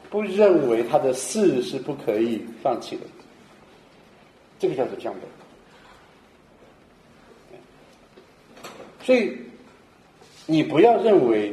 [0.09, 3.03] 不认为他的事是不可以放弃的，
[4.61, 5.23] 这个叫做降本。
[9.03, 9.37] 所以，
[10.47, 11.53] 你不要认为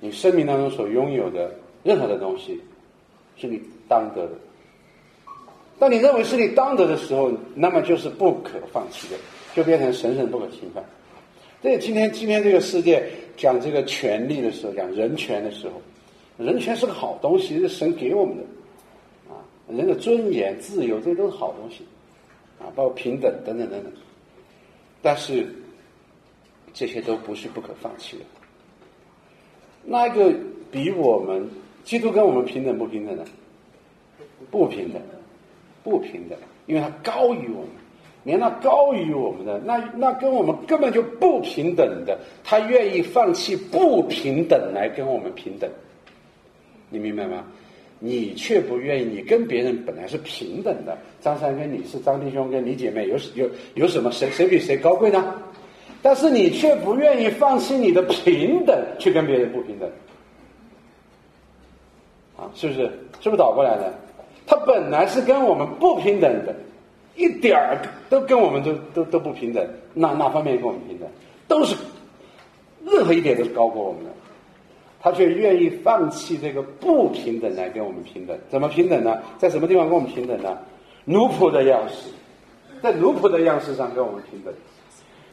[0.00, 2.58] 你生命当中所拥有的任何的东西
[3.36, 4.32] 是你当得的。
[5.78, 9.16] 当你认为是你当得的时候，那么就是不可放弃的，
[9.54, 10.82] 就变成神圣不可侵犯。
[11.62, 15.82] 这今天今天这个世界讲这个权利的时候，讲人权的时候，
[16.36, 18.42] 人权是个好东西，是神给我们的
[19.28, 21.84] 啊，人的尊严、自由，这些都是好东西
[22.58, 23.92] 啊，包括平等等等等等。
[25.02, 25.46] 但是。
[26.78, 28.24] 这些都不是不可放弃的。
[29.82, 30.30] 那个
[30.70, 31.48] 比我们
[31.84, 33.24] 基督跟我们平等不平等的？
[34.50, 35.00] 不平等，
[35.82, 37.70] 不平等，因为他高于我们，
[38.26, 45.70] 连那高于我们的，那那跟我们根本就不平等的，他愿意放弃不平等来跟我们平等，
[46.90, 47.44] 你明白吗？
[48.00, 55.32] 你却不愿意，你跟别人本来是平等的，张三跟李四，张弟兄跟李姐妹，有有有什么谁谁比谁高贵呢？
[56.02, 59.88] 但是你却不愿意放弃你的平等，去跟别人不平等，
[62.36, 62.80] 啊，是不是？
[63.20, 63.94] 是不是倒过来的？
[64.46, 66.54] 他本来是跟我们不平等的，
[67.16, 71.08] 一点儿都跟我们都都都不平等，哪哪方面跟我们平等？
[71.48, 71.74] 都是
[72.84, 74.10] 任何一点都是高过我们的，
[75.00, 78.36] 他却愿意放弃这个不平等来跟我们平等。
[78.50, 79.20] 怎么平等呢？
[79.38, 80.58] 在什么地方跟我们平等呢？
[81.04, 82.10] 奴仆的样式，
[82.82, 84.52] 在奴仆的样式上跟我们平等。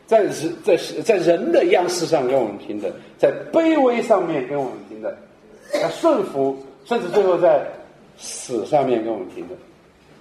[0.06, 5.12] 在人在在人的样式上跟我们平等，在卑微上面跟我们平等，
[5.72, 7.66] 在顺服，甚至最后在
[8.18, 9.58] 死上面跟我们平等。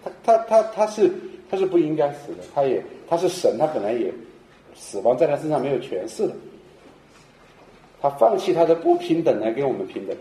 [0.03, 1.13] 他他他他是
[1.53, 4.11] 他是不应该死的，他也他是神，他本来也
[4.75, 6.33] 死亡在他身上没有权势的。
[8.01, 10.17] 他放弃他的不平等来跟我们平等，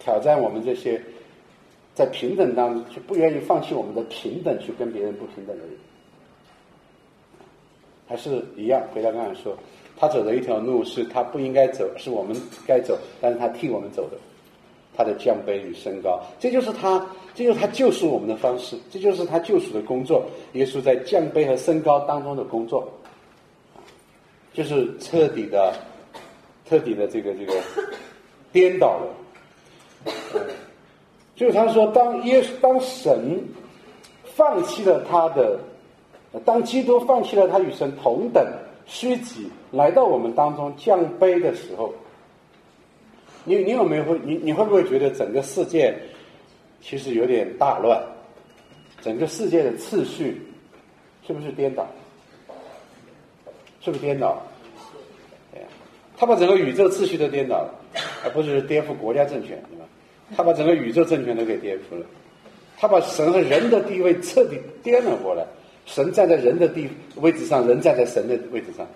[0.00, 0.98] 挑战我们这些
[1.94, 5.74] 在平等当中却不愿意放弃我们的平等去跟别人不平等的人。
[8.08, 9.54] 还是一样，回到刚才说，
[9.98, 12.34] 他走的一条路是他不应该走，是我们
[12.66, 14.16] 该走，但是他替我们走的，
[14.96, 20.24] 他的降卑与升高，这就是他，这就是他救赎我们的方式，这就是他救赎的工作。
[20.52, 22.86] 耶稣在降卑和升高当中的工作，
[24.52, 25.72] 就是彻底的、
[26.68, 27.54] 彻底的这个这个
[28.52, 30.12] 颠倒了。
[31.34, 33.42] 就是他说，当耶稣当神
[34.24, 35.58] 放弃了他的。
[36.46, 38.42] 当基督放弃了他与神同等
[38.86, 41.92] 虚己，来到我们当中降卑的时候，
[43.44, 45.94] 你你有没有会你你会不会觉得整个世界
[46.80, 48.02] 其实有点大乱？
[49.00, 50.40] 整个世界的次序
[51.26, 51.86] 是不是颠倒？
[53.80, 54.40] 是不是颠倒？
[56.16, 57.74] 他把整个宇宙秩序都颠倒了，
[58.22, 59.84] 而不是颠覆国家政权，对吧？
[60.36, 62.06] 他把整个宇宙政权都给颠覆了，
[62.76, 65.44] 他把神和人的地位彻底颠了过来。
[65.84, 68.86] 神站在人的地位置上，人站在神的位置上。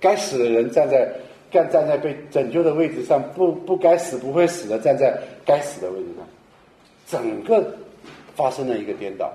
[0.00, 1.06] 该死的人站在
[1.52, 6.26] 站站在被拯救的位置上，不不该死不会死的站在该死的位置上。
[7.06, 7.62] 整个
[8.34, 9.30] 发生了一个颠倒。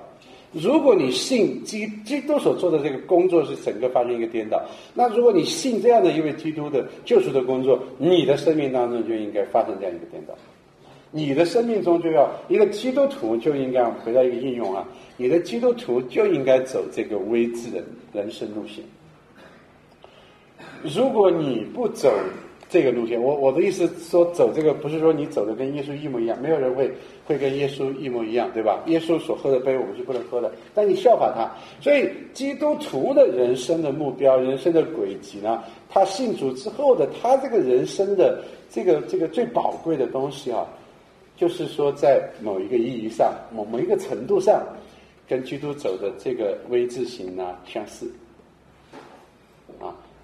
[0.52, 4.60] 如果你信基基督所做的这个工作是整个发生一个颠倒，
[4.94, 10.34] 那如果你信这样的一位基督的救赎的工作，你的生命当中就应该发生这样一个颠倒。
[11.10, 14.86] 你的生命中就要一个基督徒就应该回到一个应用啊。
[15.18, 18.82] 你的基督徒就应该走这个微智的人生路线。
[20.82, 22.12] 如果你不走
[22.68, 23.20] 这个路线。
[23.20, 26.92] 我我的意思说，走这个不是说你走的跟耶稣一模一样，没有人会
[27.24, 28.82] 会跟耶稣一模一样，对吧？
[28.86, 31.50] 耶稣所喝的杯，我们是不能喝的，但你效法他。
[31.82, 40.66] 所以，基督徒的人生的目标、人生的轨迹呢，他信主之后的他这个人生的这个这个最宝贵的东西啊，
[41.36, 44.62] 就是说在某一个意义上、某某一个程度上，
[45.26, 48.10] 跟基督走的这个 V 字形呢相似。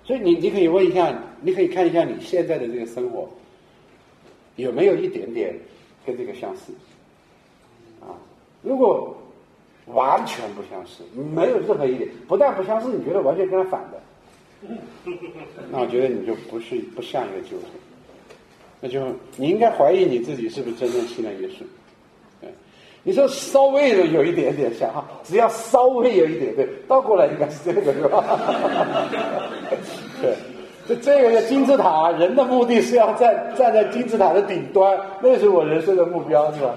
[0.04, 3.28] 啊，所以你你可以问一下，你可以看一下你现在的这个生活，
[4.56, 5.58] 有没有一点点
[6.04, 6.72] 跟这个相似？
[8.00, 8.12] 啊，
[8.62, 9.16] 如果
[9.86, 11.02] 完全不相似，
[11.34, 14.02] 没有任何一点，不但不相似，你觉得完全跟他反的，
[15.70, 17.66] 那我觉得你就不是不像一个基督徒，
[18.80, 21.62] 那就你应该怀疑你自己是不是真正信了耶稣。
[23.06, 28.24] 你说稍微有有一点点像哈，只要稍微有一点对，倒过来应该是这个是吧？
[30.22, 30.34] 对，
[30.88, 36.74] 这这个叫金字塔，人的目的是要站站在金字塔的顶端，那是我人生的目标，是吧？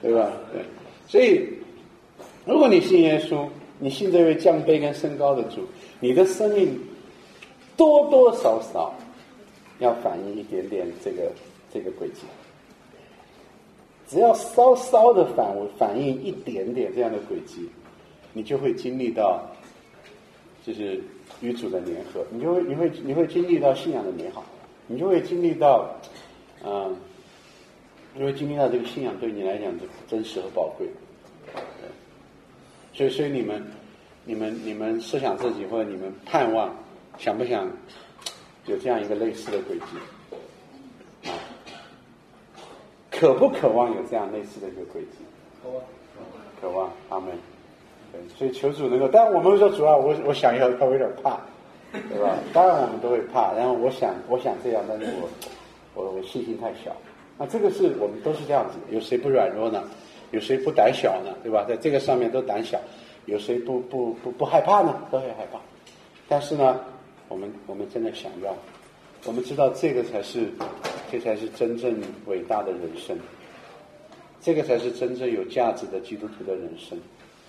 [0.00, 0.30] 对吧？
[0.52, 0.62] 对，
[1.08, 1.44] 所以
[2.44, 3.44] 如果你信耶稣，
[3.80, 5.66] 你信这位降卑跟升高的主，
[5.98, 6.78] 你的生命
[7.76, 8.94] 多多少少
[9.80, 11.22] 要反映一点点这个
[11.74, 12.22] 这个轨迹。
[14.08, 15.46] 只要稍稍的反
[15.78, 17.68] 反映一点点这样的轨迹，
[18.32, 19.40] 你就会经历到，
[20.64, 20.98] 就是
[21.42, 24.42] 与主的联合，你就会你会你会经历到信仰的美好，
[24.86, 25.86] 你就会经历到，
[26.64, 26.96] 嗯，
[28.14, 30.88] 你会经历到这个信仰对你来讲的真实和宝贵。
[32.94, 33.62] 所以，所以你们，
[34.24, 36.74] 你们，你们设想自己或者你们盼望，
[37.18, 37.70] 想不想
[38.66, 40.27] 有这样一个类似的轨迹？
[43.18, 45.18] 渴不渴望有这样类似的一个轨迹？
[45.60, 45.82] 渴望，
[46.60, 47.36] 渴望，阿门。
[48.12, 51.40] 对，所以求主能够，但我们说主要我我想要，他有点怕，
[51.90, 52.36] 对吧？
[52.52, 55.28] 当然我们都会怕，然后我想我想这样，但是我
[55.94, 56.94] 我我信心太小。
[57.36, 59.82] 那这个是我们都是这样子，有谁不软弱呢？
[60.30, 61.34] 有谁不胆小呢？
[61.42, 61.64] 对吧？
[61.68, 62.78] 在这个上面都胆小，
[63.26, 64.96] 有谁不不不不害怕呢？
[65.10, 65.58] 都会害怕。
[66.28, 66.78] 但是呢，
[67.28, 68.54] 我们我们真的想要，
[69.24, 70.48] 我们知道这个才是，
[71.10, 71.94] 这才是真正
[72.26, 73.16] 伟大的人生，
[74.40, 76.98] 这个才是真正有价值的基督徒的人生。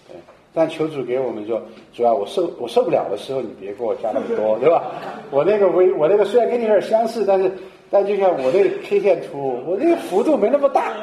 [0.08, 0.16] 对。
[0.52, 1.62] 但求主给我们说，
[1.94, 4.92] 主要我受我受不了的时候，你别给我加那么多， 对吧？
[5.30, 7.52] 我那个微我那个虽然跟你有点相似，但是
[7.92, 10.94] 但就像我那个 K 线图，我那个幅度没那么大。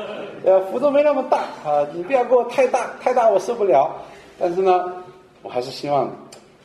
[0.45, 3.91] 呃，幅度没那么大啊，你不要给我太大，太大我受不了。
[4.39, 4.93] 但是呢，
[5.43, 6.09] 我还是希望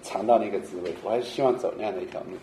[0.04, 2.38] 尝到那个滋味，我还是希望走那样的一条路。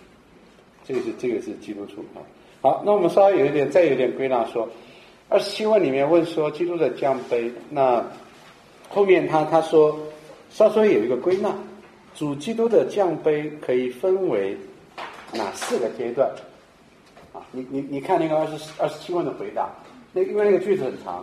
[0.88, 2.24] 这个是这个是基督徒啊。
[2.62, 4.66] 好，那我们稍微有一点，再有一点归纳说，
[5.28, 8.02] 二十七问里面问说基督的降杯，那
[8.88, 9.94] 后面他他说
[10.48, 11.54] 稍稍有一个归纳，
[12.14, 14.56] 主基督的降杯可以分为
[15.34, 16.26] 哪四个阶段？
[17.34, 19.68] 啊，你你你看那个二十二十七问的回答。
[20.14, 21.22] 那因为那个句子很长，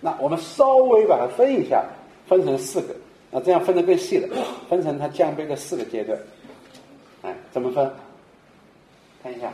[0.00, 1.84] 那我们稍微把它分一下，
[2.28, 2.94] 分成四个，
[3.32, 4.28] 那这样分的更细了，
[4.68, 6.16] 分成它降杯的四个阶段，
[7.22, 7.90] 哎，怎么分？
[9.26, 9.52] 看一下。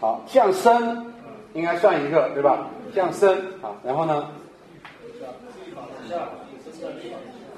[0.00, 1.06] 好，降生
[1.54, 2.68] 应该算一个对吧？
[2.92, 4.28] 降生好，然后呢？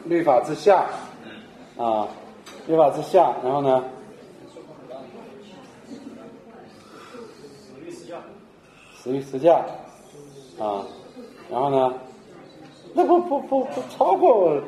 [0.04, 0.84] 律法之下，
[1.78, 2.06] 啊，
[2.66, 3.82] 律法之下，然后呢？
[8.94, 9.64] 死于实价，
[10.58, 10.84] 啊，
[11.50, 11.94] 然后呢？
[12.92, 14.60] 那不不不不超过，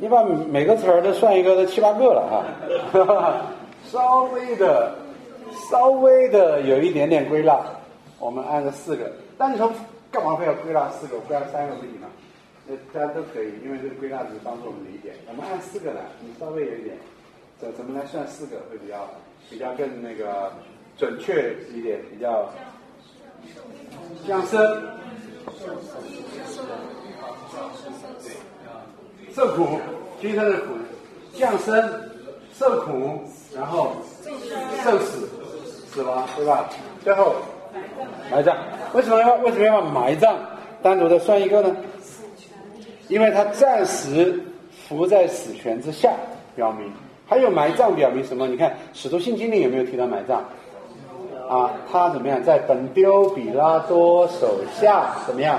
[0.00, 2.22] 你把每个词儿都算一个，都七八个了
[3.04, 3.52] 啊，
[3.84, 4.94] 稍微的，
[5.70, 7.60] 稍微的有一点点归纳，
[8.18, 9.12] 我们按个四个。
[9.36, 9.70] 但你说
[10.10, 11.18] 干嘛非要归纳四个？
[11.20, 12.08] 归纳三个不行吗？
[12.68, 15.12] 呃，大家都可以，因为这个归纳只是帮助我们理解。
[15.28, 16.96] 我们按四个来，你稍微有一点，
[17.60, 19.06] 怎怎么来算四个会比较
[19.50, 20.50] 比较更那个
[20.96, 22.48] 准确一点，比较。
[24.26, 24.60] 降生，
[29.34, 29.78] 受苦，
[30.20, 30.66] 今生的苦，
[31.32, 31.90] 降生，
[32.54, 33.20] 受苦，
[33.54, 33.92] 然后
[34.84, 35.28] 受死，
[35.90, 36.68] 死亡，对吧？
[37.04, 37.34] 最后
[38.30, 38.56] 埋葬，
[38.92, 40.36] 为什么要为什么要把埋葬？
[40.82, 41.76] 单独的算一个呢？
[43.08, 44.42] 因为他暂时
[44.88, 46.12] 伏在死权之下，
[46.56, 46.90] 表明
[47.26, 48.46] 还有埋葬，表明什么？
[48.46, 50.42] 你看《使徒信经》里有没有提到埋葬？
[51.48, 52.42] 啊，他怎么样？
[52.42, 55.58] 在本丢比拉多手下怎么样？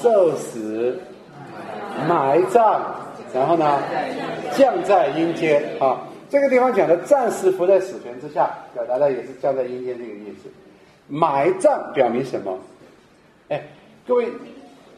[0.00, 0.98] 受死、
[2.08, 2.80] 埋葬，
[3.34, 3.80] 然后呢，
[4.52, 5.62] 降在阴间。
[5.80, 10.50] 啊，这个地方讲的暂时伏在死权之下，表达的也是降在阴间这个意思。
[11.08, 12.58] 埋葬表明什么？
[13.48, 13.62] 哎，
[14.06, 14.28] 各位，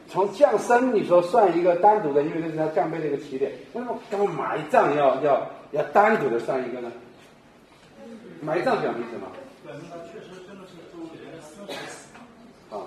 [0.08, 3.50] 从降生你说算一个单独的，因为这是他降杯的一个起点。
[3.72, 6.92] 为什么刚埋葬要要要单独的算一个呢？
[8.40, 9.26] 埋葬表明什么？
[9.64, 12.08] 表明他确实真的是作为人的生死死
[12.70, 12.80] 亡。
[12.80, 12.86] 啊，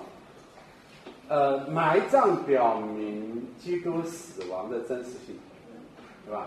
[1.28, 5.36] 呃，埋葬表明基督死亡的真实性，
[6.26, 6.46] 对吧？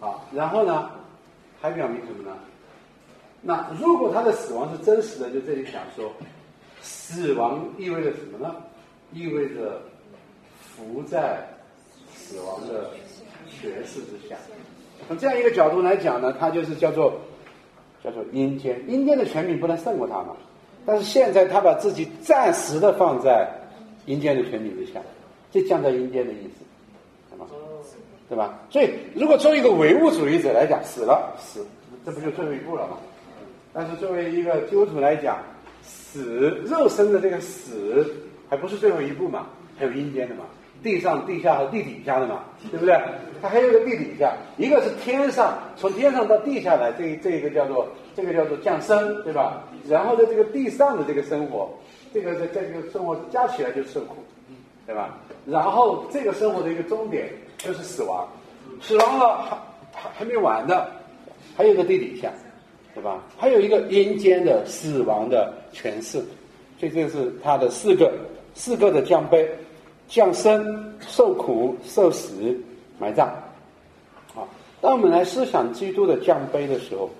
[0.00, 0.90] 好，然后呢，
[1.60, 2.36] 还表明什么呢？
[3.42, 6.10] 那如果他的死亡是真实的，就这里想说，
[6.80, 8.54] 死亡意味着什么呢？
[9.12, 9.82] 意味着
[10.58, 11.46] 伏在
[12.14, 12.90] 死亡的
[13.50, 14.34] 权势之下。
[15.06, 17.12] 从这样一个角度来讲呢，它就是叫做
[18.02, 20.34] 叫做阴间，阴间的权柄不能胜过他嘛。
[20.86, 23.50] 但是现在他把自己暂时的放在
[24.06, 25.00] 阴间的权柄之下，
[25.50, 26.64] 这降在阴间的意思，
[27.30, 27.46] 对吗？
[28.28, 28.58] 对吧？
[28.70, 31.66] 所以如果作为一个唯物主义者来讲，死了死，
[32.04, 32.96] 这不就最后一步了吗？
[33.72, 35.38] 但是作为一个基督徒来讲，
[35.82, 38.06] 死肉身的这个死
[38.48, 39.46] 还不是最后一步嘛，
[39.76, 40.44] 还有阴间的嘛，
[40.82, 42.98] 地上、地下和地底下的嘛，对不对？
[43.42, 47.86] 它还有一个地底下，一个是天上，从天上到地下来，这这个叫做
[48.16, 49.64] 这个叫做降生，对吧？
[49.88, 51.68] 然后在这个地上的这个生活，
[52.14, 54.14] 这个在这个生活加起来就是受苦，
[54.86, 55.18] 对吧？
[55.44, 58.26] 然后这个生活的一个终点就是死亡，
[58.80, 59.56] 死亡了还
[59.92, 60.90] 还还没完的，
[61.56, 62.32] 还有一个地底下。
[62.94, 63.20] 对吧？
[63.36, 66.24] 还有一个阴间的死亡的诠释，
[66.78, 68.14] 所以这是他的四个
[68.54, 69.50] 四个的降杯：
[70.06, 72.56] 降生、受苦、受死、
[73.00, 73.28] 埋葬。
[74.32, 74.46] 好，
[74.80, 77.10] 当我们来思想基督的降杯的时候，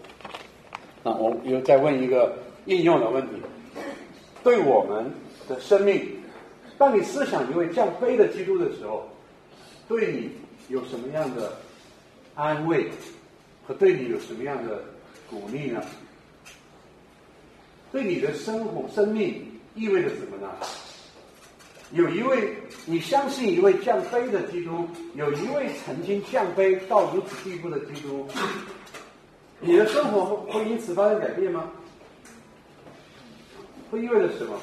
[1.03, 2.33] 那我又再问一个
[2.67, 3.43] 应用的问题：
[4.45, 5.11] 对我们
[5.49, 6.07] 的生命，
[6.79, 9.09] 当你思想一位降杯的基督的时候，
[9.89, 10.31] 对你
[10.69, 11.57] 有什么样的
[12.37, 12.89] 安慰，
[13.67, 14.85] 和对你有什么样的？
[15.31, 15.83] 鼓励呢？
[17.91, 19.43] 对你的生活、生命
[19.75, 20.53] 意味着什么呢？
[21.93, 28.29] 有一位你相信一位降杯的基督，有一位曾经降杯到如此地步的基督，
[29.61, 31.71] 你的生活会会因此发生改变吗？
[33.95, 34.57] 会意味着什么？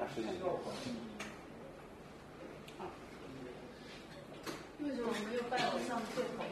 [0.00, 0.36] 啊，是这样。
[4.80, 6.42] 为什么没有拜偶像的借口？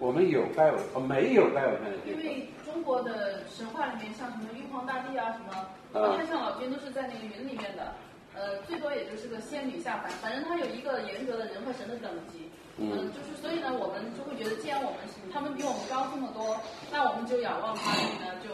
[0.00, 1.98] 我们有拜偶，哦，没有拜偶像的。
[2.04, 5.70] 因为中国的神话里面，像什么玉皇大帝啊，什么
[6.16, 7.94] 太上老君都是在那个云里面的，
[8.34, 12.49] 呃，最多也就是个仙女下凡，反正他有一个严格的人和神的等级。
[12.80, 15.00] 嗯，就是所以呢，我们就会觉得，既然我们
[15.32, 16.58] 他们比我们高这么多，
[16.90, 18.48] 那我们就仰望他，所以呢，就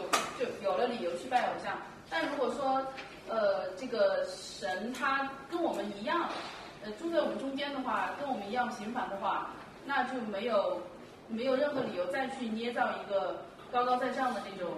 [0.44, 1.78] 就有了理由去拜偶像。
[2.10, 2.84] 但如果说，
[3.28, 6.28] 呃，这个神他跟我们一样。
[6.84, 9.50] 呃住在我们中间的话，跟我们一样平凡的话，
[9.84, 10.80] 那就没有
[11.26, 14.74] 没有任何理由再去捏造一个高高在上的那种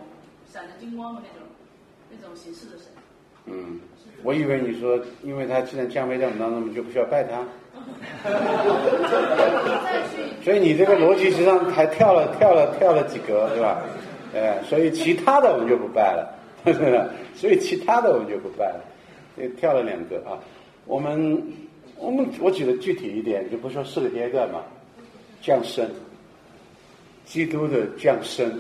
[0.51, 1.47] 闪着金光的那种
[2.09, 2.87] 那种形式的神。
[3.45, 3.79] 嗯，
[4.23, 7.45] 我以为你说，因为他既然降位在我们当中，我们就不需要拜他。
[10.45, 13.83] 所以你这个逻辑实际上还跳了跳了跳了几格，对吧？
[14.35, 16.35] 哎，所以其他的我们就不拜了，
[17.35, 18.81] 所以其他的我们就不拜了，
[19.59, 20.39] 跳了两个啊，
[20.87, 21.43] 我们。
[22.01, 24.63] 我们我举的具体一点，就不说四个阶段嘛，
[25.43, 25.85] 降生，
[27.25, 28.53] 基督的降生，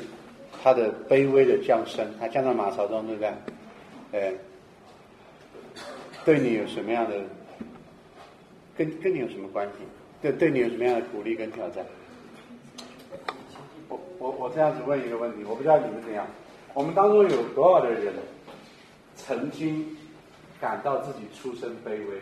[0.60, 3.30] 他的卑微的降生，他降到马槽中，对不对？
[4.20, 4.32] 哎，
[6.24, 7.14] 对你有什么样的，
[8.78, 9.84] 跟跟你有什么关系？
[10.22, 11.84] 对对你有什么样的鼓励跟挑战？
[13.88, 16.26] 我我我这样子问一个问题，我不知道你们怎样，
[16.74, 18.14] 我们当中有多少的人
[19.16, 19.96] 曾经
[20.60, 22.20] 感到自己出身卑微？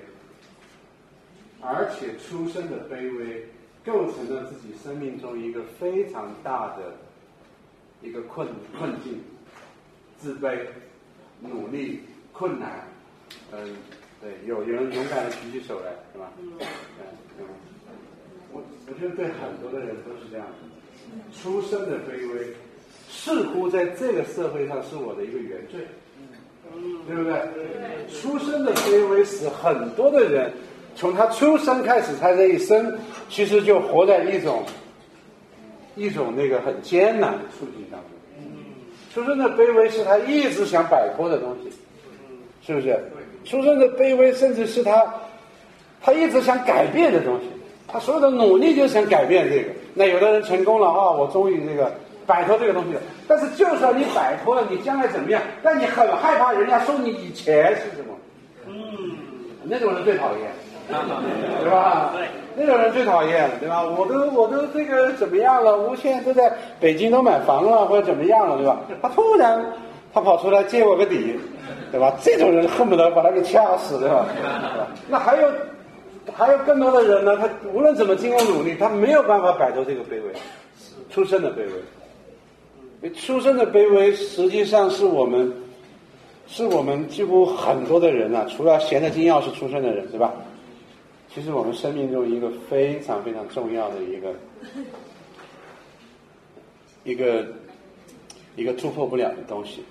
[1.61, 3.45] 而且出生的卑微，
[3.85, 6.95] 构成了自己生命中一个非常大的
[8.03, 8.47] 一个困
[8.79, 9.21] 困境，
[10.19, 10.67] 自卑、
[11.41, 12.03] 努力、
[12.33, 12.87] 困难，
[13.53, 13.75] 嗯，
[14.27, 16.33] 对，有有人勇敢的举起手来，是吧？
[16.41, 16.51] 嗯，
[17.39, 17.47] 嗯，
[18.53, 20.53] 我我觉得对很多的人都是这样的，
[21.33, 22.53] 出生的卑微，
[23.09, 25.87] 似乎在这个社会上是我的一个原罪，
[26.75, 27.41] 嗯，对不对？
[28.13, 30.51] 出生的卑微使很多的人。
[30.97, 32.99] 从他出生开始，他这一生
[33.29, 34.65] 其实就活在一种
[35.95, 38.11] 一种那个很艰难的处境当中。
[39.13, 41.71] 出生的卑微是他一直想摆脱的东西，
[42.67, 42.99] 是不是？
[43.47, 45.05] 出生的卑微甚至是他
[46.03, 47.51] 他一直想改变的东西。
[47.89, 49.71] 他所有的努力就想改变这个。
[49.95, 51.91] 那有的人成功了啊，我终于这个
[52.27, 53.01] 摆脱这个东西了。
[53.29, 55.41] 但是就算你摆脱了，你将来怎么样？
[55.63, 58.15] 但你很害怕人家说你以前是什么？
[58.67, 58.75] 嗯，
[59.63, 60.51] 那种人最讨厌。
[60.89, 62.13] 对吧？
[62.15, 63.83] 对那种人最讨厌，对吧？
[63.83, 65.77] 我都我都这个怎么样了？
[65.77, 68.79] 我现在都在北京都买房了，或者怎么样了，对吧？
[69.03, 69.65] 他突然
[70.17, 71.35] 他跑出来借我个底，
[71.93, 72.17] 对吧？
[72.23, 74.27] 这种人恨不得把他给掐死，对吧？
[75.11, 75.53] 那还有
[76.33, 80.33] 还有更多的人呢，他无论怎么经过努力，他没有办法摆脱这个卑微，
[81.11, 81.59] 出生的卑
[83.03, 83.11] 微。
[83.11, 85.53] 出生的卑微实际上是我们，
[86.47, 90.33] 是我们几乎很多的人啊，除了闲着金钥匙出生的人，对吧？
[91.29, 94.33] 其实我们生命中一个非常非常重要的一个
[97.05, 97.47] 一个
[98.57, 99.85] 一个突破不了的东西，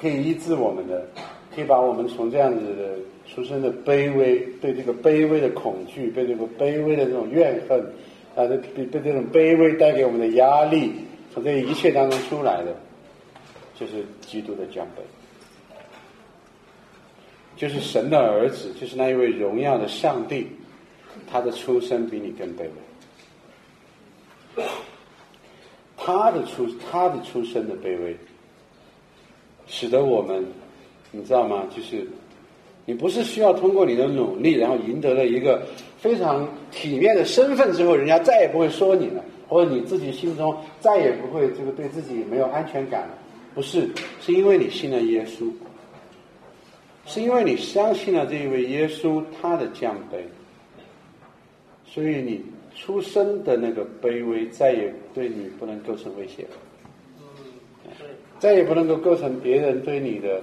[0.00, 1.06] 可以医治我们的，
[1.54, 2.96] 可以把我们从这样子的
[3.28, 7.78] 出生的卑微，对这个卑微的恐惧，被这个卑微的这种怨恨，
[8.34, 10.92] 啊，被被这种卑微带给我们的压力，
[11.34, 12.74] 从这一切当中出来的，
[13.78, 15.00] 就是基督的降卑，
[17.56, 20.46] 就是神的儿子，就是那一位荣耀的上帝，
[21.30, 22.62] 他的出生比你更卑
[24.56, 24.64] 微，
[25.96, 28.16] 他的出他的出生的卑微。
[29.72, 30.44] 使得我们，
[31.12, 31.64] 你知道吗？
[31.74, 32.04] 就是
[32.84, 35.62] 你不是需要通过你的努力，然后赢得了一个
[35.96, 43.14] 非常体面的身份之后，人家再也不会说你了，或者你自己心中再也不会这个对自己没有安全感了。
[43.54, 43.88] 不是，
[44.20, 45.48] 是因为你信了耶稣，
[47.06, 50.18] 是因为你相信了这一位耶稣他的降卑，
[51.86, 52.42] 所以你
[52.74, 56.50] 出生的那个卑微再也对你不能构成威胁了。
[58.40, 60.40] 再也不能够构成别人对你的、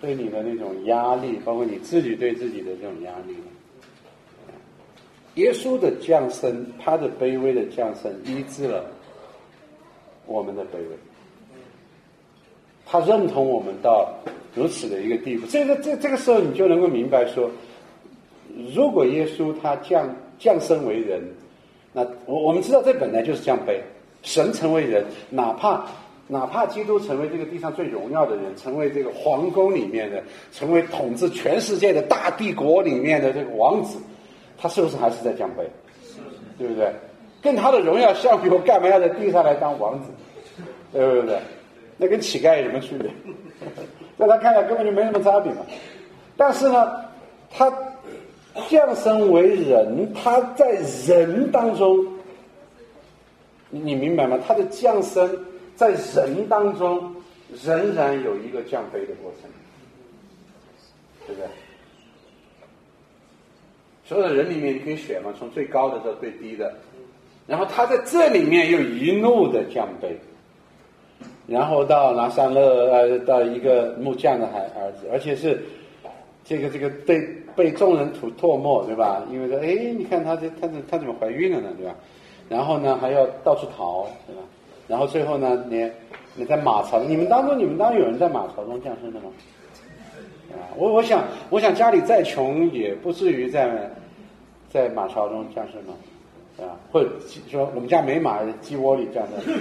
[0.00, 3.44] 对你的那种压力，包括你自己对自己的这种压力了。
[5.36, 8.84] 耶稣的降生，他的卑微的降生，医治了
[10.26, 10.96] 我们的卑微。
[12.84, 14.12] 他认同我们到
[14.54, 17.50] 如此的一个地步，这个这这个时候，你就能够明白说，
[18.74, 21.22] 如果耶稣他降降生为人，
[21.94, 23.80] 那我我们知道这本来就是降卑，
[24.22, 25.86] 神成为人，哪怕。
[26.28, 33.98] 哪怕基督成为这个地上最荣耀的人，成为这个皇宫里面的，成为统治全世界的大帝国里面的这个王子，
[34.56, 35.64] 他是不是还是在降卑？
[36.56, 36.90] 对不对？
[37.42, 40.10] 跟他的荣耀相比，我干嘛要在地上来当王子？
[40.92, 41.38] 对不对？
[41.98, 43.10] 那跟乞丐有什么区别？
[44.16, 45.58] 在他看来根本就没什么差别嘛。
[46.36, 46.92] 但是呢，
[47.50, 47.70] 他
[48.68, 50.70] 降生为人，他在
[51.06, 51.98] 人当中，
[53.70, 54.38] 你明白吗？
[54.46, 55.28] 他的降生。
[55.74, 57.14] 在人当中，
[57.64, 59.50] 仍然有一个降卑的过程，
[61.26, 61.48] 对不对？
[64.04, 66.74] 所有的人里面，你可以选嘛，从最高的到最低的。
[67.46, 70.12] 然后他在这里面又一路的降卑，
[71.46, 75.60] 然后到拿撒勒呃，到一个木匠的孩儿子，而且是
[76.44, 77.20] 这个这个被
[77.56, 79.24] 被众人吐唾沫，对吧？
[79.30, 81.94] 因为说，哎，你看他这他怎他怎么怀孕了呢，对吧？
[82.48, 84.42] 然后呢，还要到处逃，对吧？
[84.92, 85.90] 然后最后呢，你
[86.34, 89.26] 你在马槽，你们当中你们当中有人在马槽中降生的吗？
[90.52, 93.90] 啊，我我想我想家里再穷也不至于在
[94.70, 95.94] 在马槽中降生嘛，
[96.58, 97.08] 啊，或者
[97.50, 99.54] 说我们家没马，鸡窝里降生，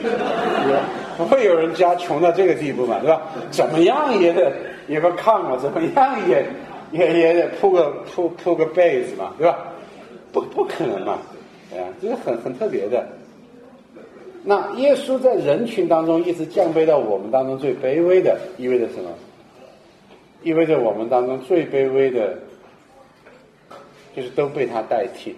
[1.18, 3.22] 不会有人家穷到这个地步嘛，对吧？
[3.52, 4.52] 怎么样也得
[4.90, 6.46] 有个炕啊，怎么样也
[6.92, 9.58] 也也得铺个铺铺个被子嘛，对吧？
[10.34, 11.14] 不不可能嘛，
[11.72, 13.08] 啊，这是很很特别的。
[14.44, 19.10] 那耶稣在人群当中一直降卑到我们当中最卑微的，意味着什么？
[20.42, 22.36] 意味着我们当中最卑微的，
[24.16, 25.36] 就是都被他代替，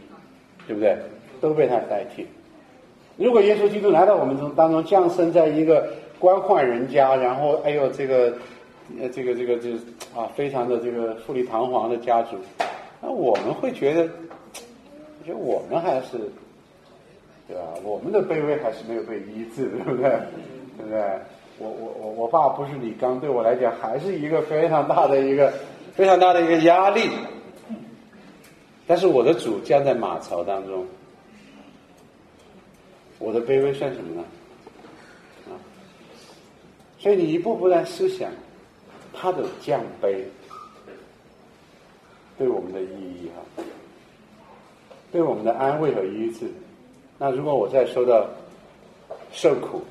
[0.66, 0.98] 对不对？
[1.42, 2.26] 都被他代替。
[3.18, 8.34] 如果耶稣基督来到我们中当中，降生在一个官宦人家，然后哎呦这个，
[9.02, 9.78] 呃这个这个就是
[10.16, 12.38] 啊非常的这个富丽堂皇的家族，
[13.02, 16.18] 那我们会觉得，我觉得我们还是。
[17.48, 17.64] 对吧？
[17.84, 20.10] 我们的卑微还是没有被医治， 对不对？
[20.78, 21.00] 对不对？
[21.60, 25.54] 我我我我爸不是李刚，对我来讲还是一个非常大的一个
[25.94, 27.10] 非常大的一个压力。
[28.88, 30.86] 但是我的主将在马槽当中，
[33.20, 34.24] 我的卑微算什么呢？
[35.50, 35.56] 啊！
[37.00, 38.32] 所以你一步步在思想
[39.14, 40.18] 他的降卑
[42.38, 43.64] 对我们的意义哈，
[45.12, 46.48] 对我们的安慰和医治。
[47.24, 48.30] 那如果我再说到
[49.32, 49.82] 受苦，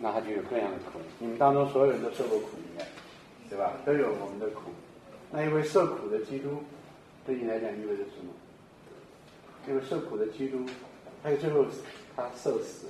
[0.00, 0.98] 那他就有各样的苦。
[1.20, 2.84] 你们当中所有人都受过苦，应该
[3.48, 3.74] 对吧？
[3.86, 4.72] 都有我们的苦。
[5.30, 6.48] 那因为受苦的基督，
[7.24, 8.32] 对你来讲意味着什么？
[9.68, 10.58] 因为受苦的基督，
[11.22, 11.64] 还有最后
[12.16, 12.88] 他受死。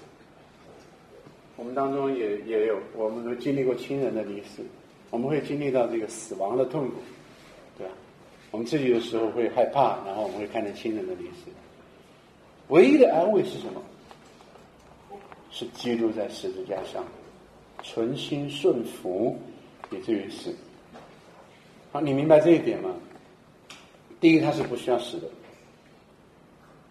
[1.57, 4.63] 我们当中也也有，我们都经历过亲人的离世，
[5.11, 6.95] 我们会经历到这个死亡的痛苦，
[7.77, 7.93] 对吧？
[8.51, 11.53] 我们自己的时候会害怕，然后我们会看见亲人的离世。
[12.71, 13.83] 唯一的安慰是什么？
[15.51, 17.05] 是基督在十字架上
[17.83, 19.37] 存心顺服，
[19.91, 20.55] 以至于死。
[21.93, 22.95] 好，你明白这一点吗？
[24.21, 25.27] 第一，他是不需要死的。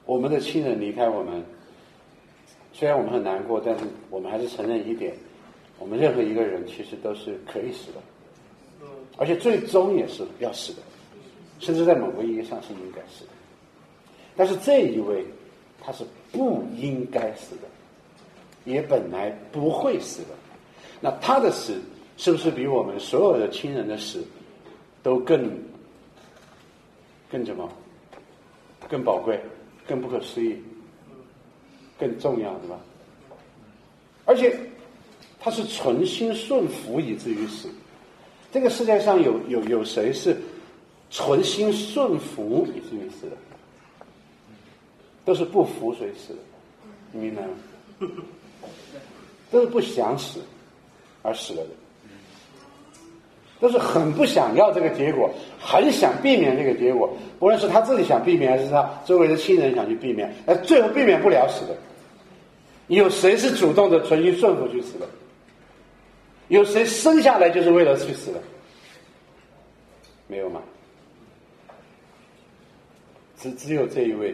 [0.05, 1.41] 我们的亲人离开我们，
[2.73, 5.15] 虽然我们很难过，但是我们还是承认一点：
[5.77, 8.85] 我们任何一个人其实都是可以死的，
[9.17, 10.81] 而且最终也是要死的，
[11.59, 13.31] 甚至在某个意义上是应该死的。
[14.35, 15.23] 但是这一位，
[15.81, 17.67] 他是不应该死的，
[18.65, 20.29] 也本来不会死的。
[21.01, 21.79] 那他的死
[22.17, 24.23] 是不是比我们所有的亲人的死
[25.01, 25.49] 都更
[27.31, 27.69] 更什么？
[28.89, 29.39] 更宝贵？
[29.87, 30.55] 更不可思议，
[31.97, 32.79] 更重要，对吧？
[34.25, 34.55] 而且
[35.39, 37.67] 他是存心顺服以至于死。
[38.51, 40.37] 这个世界上有有有谁是
[41.09, 43.37] 存心顺服以至于死的？
[45.25, 46.39] 都是不服谁死的，
[47.11, 47.49] 你明白吗？
[49.51, 50.39] 都是不想死
[51.21, 51.69] 而死了的。
[53.59, 57.13] 都是很不想要这个结果，很想避免这个结果。
[57.37, 61.75] 不论是他自己想避免，还是他周围的亲人想去避免，那最后避免不了死的。
[62.87, 65.05] 有谁是主动的、存心顺服去死的？
[66.47, 68.41] 有谁生下来就是为了去死的？
[70.27, 70.61] 没有吗？
[73.37, 74.33] 只只有这一位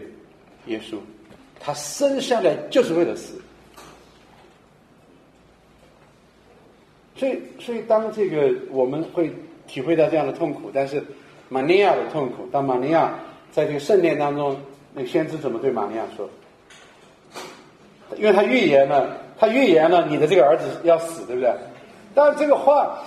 [0.68, 0.98] 耶稣，
[1.60, 3.42] 他生下来就是为了死。
[7.16, 9.32] 所以，所以当这个我们会
[9.68, 11.02] 体会到这样的痛苦，但是
[11.48, 13.14] 玛利亚的痛苦，当玛利亚
[13.52, 14.60] 在这个圣殿当中，
[14.94, 16.30] 那个先知怎么对玛利亚说？
[18.18, 21.54] 因为他预言了，他预言了你的这个儿子要死，对不对？
[22.14, 23.02] 但这个话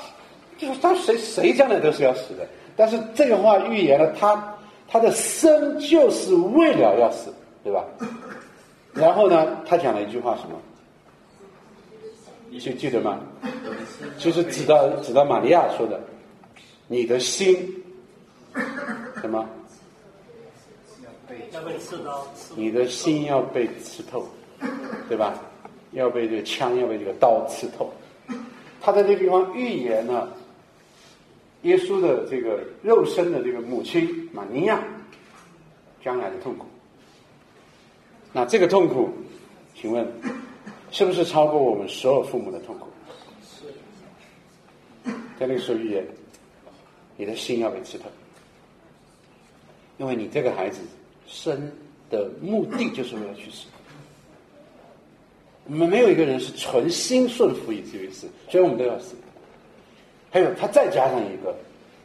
[0.59, 2.46] 就是当谁谁将来都是要死的，
[2.76, 4.56] 但是这个话预言了他
[4.88, 7.32] 他的生就是为了要死，
[7.69, 7.85] 对吧？
[8.95, 10.59] 然后呢，他讲了一句话什么？
[12.49, 13.21] 你记记得吗？
[14.16, 16.01] 就是指到指到玛利亚说的，
[16.87, 17.55] 你的心
[19.21, 19.47] 什么？
[21.53, 24.27] 要被刺刀，你的心要被刺透，
[25.11, 25.35] 对吧？
[25.93, 27.93] 要被这个枪，要被这个刀刺透。
[28.81, 30.33] 他在这个地方预言了
[31.62, 34.83] 耶稣的这个肉身的这个母亲玛利亚
[36.03, 36.64] 将来的痛苦。
[38.33, 39.11] 那这个痛苦，
[39.74, 40.07] 请问？
[40.91, 42.89] 是不是超过我们所有父母的痛苦？
[45.39, 46.07] 在那个时候预言，
[47.16, 48.05] 你的心要被刺透，
[49.99, 50.81] 因为你这个孩子
[51.26, 51.70] 生
[52.09, 53.66] 的目的就是为了去死。
[55.66, 59.14] 我们没有一个人是存心顺服以至于死，所以我们都要死。
[60.31, 61.55] 还有他再加上一个，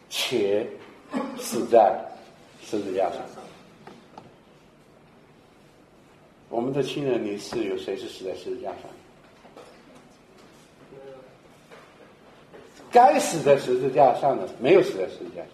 [0.10, 0.68] 且
[1.40, 1.98] 死在
[2.66, 3.22] 十字架上。
[6.54, 8.82] 我们的亲人离世，有谁是死在十字架上？
[12.92, 15.50] 该死在十字架上的没有死在十字架上，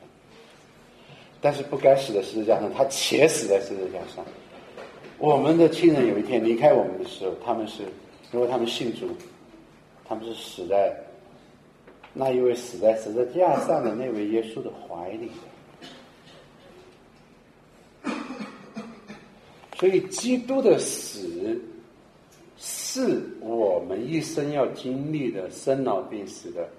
[1.39, 4.25] 但是不该死在十字架上，他且死在十字架上。
[5.19, 7.83] 我们的亲人有一天离开我们的时候，他们是
[8.29, 9.07] 如果他们信主，
[10.03, 10.93] 他们是死在
[12.13, 15.31] 那一位死在十字架上的那位耶稣的怀里。
[19.79, 21.57] 所以，基督的死
[22.57, 26.69] 是我们一生要经历的生老病死的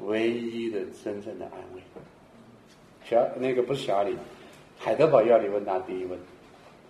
[0.00, 1.80] 唯一的真正的安慰。
[3.08, 4.14] 小那个不是小李，
[4.76, 6.18] 海德堡要你问答第一问，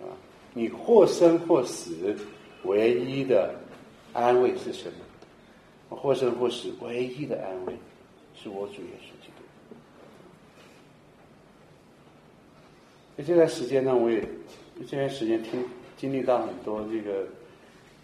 [0.01, 0.11] 啊，
[0.53, 2.13] 你或生或死，
[2.65, 3.55] 唯一的
[4.11, 5.95] 安慰是什么？
[5.95, 7.73] 或生或死，唯一的安慰
[8.35, 9.77] 是我主耶稣基督。
[13.17, 14.21] 在这段时间呢，我也。
[14.89, 15.63] 这段时间听
[15.95, 17.25] 经历到很多这个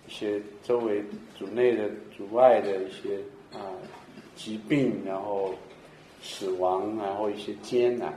[0.07, 1.03] 一些周围
[1.37, 3.17] 组内的、组外的一些
[3.51, 3.59] 啊
[4.37, 5.53] 疾病，然后
[6.23, 8.07] 死亡，然后一些艰难。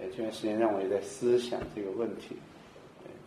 [0.00, 2.36] 哎，这段时间让我也在思想这个问题。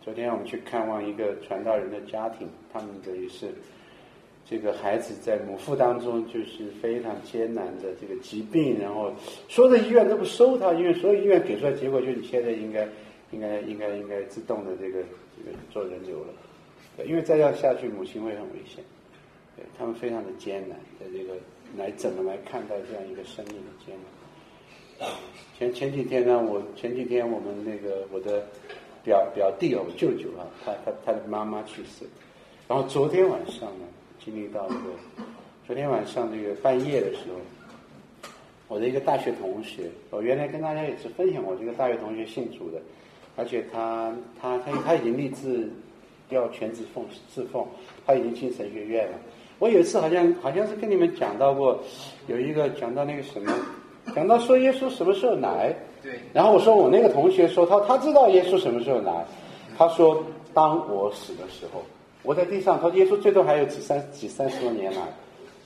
[0.02, 3.48] 昨天我们去看望一个传道人的家庭，他们的也是
[4.48, 9.12] 这个孩子在母腹当中就是非常艰难的这个疾病，然后
[9.50, 12.88] 所有的医院都不收他，因为所有医院给出来结果就是你现在应该。
[13.32, 15.02] 应该应该应该自动的这个
[15.36, 18.84] 这个做人流了，因为再要下去母亲会很危险，
[19.56, 21.34] 对他们非常的艰难，在这个
[21.76, 25.10] 来怎么来看待这样一个生命的艰难？
[25.58, 28.46] 前前几天呢，我前几天我们那个我的
[29.02, 32.04] 表表弟哦，我舅舅啊，他他他的妈妈去世，
[32.68, 33.86] 然后昨天晚上呢，
[34.22, 35.24] 经历到一个，
[35.66, 38.28] 昨天晚上这个半夜的时候，
[38.68, 42.80] 我的一个大学同学，我原来跟大家也是分享过，这个大学同学姓朱的。
[43.36, 45.68] 而且他他他他已经立志
[46.30, 47.04] 要全职奉
[47.34, 47.66] 侍奉，
[48.06, 49.18] 他已经进神学院了。
[49.58, 51.78] 我有一次好像好像是跟你们讲到过，
[52.26, 53.52] 有一个讲到那个什么，
[54.14, 55.72] 讲到说耶稣什么时候来，
[56.02, 59.24] 对，然后我说我那个同学说他他知道耶稣什么时候来，
[59.78, 61.80] 他说当我死的时候，
[62.24, 65.00] 我在地上，他说耶稣最多还有几三几三十多年来，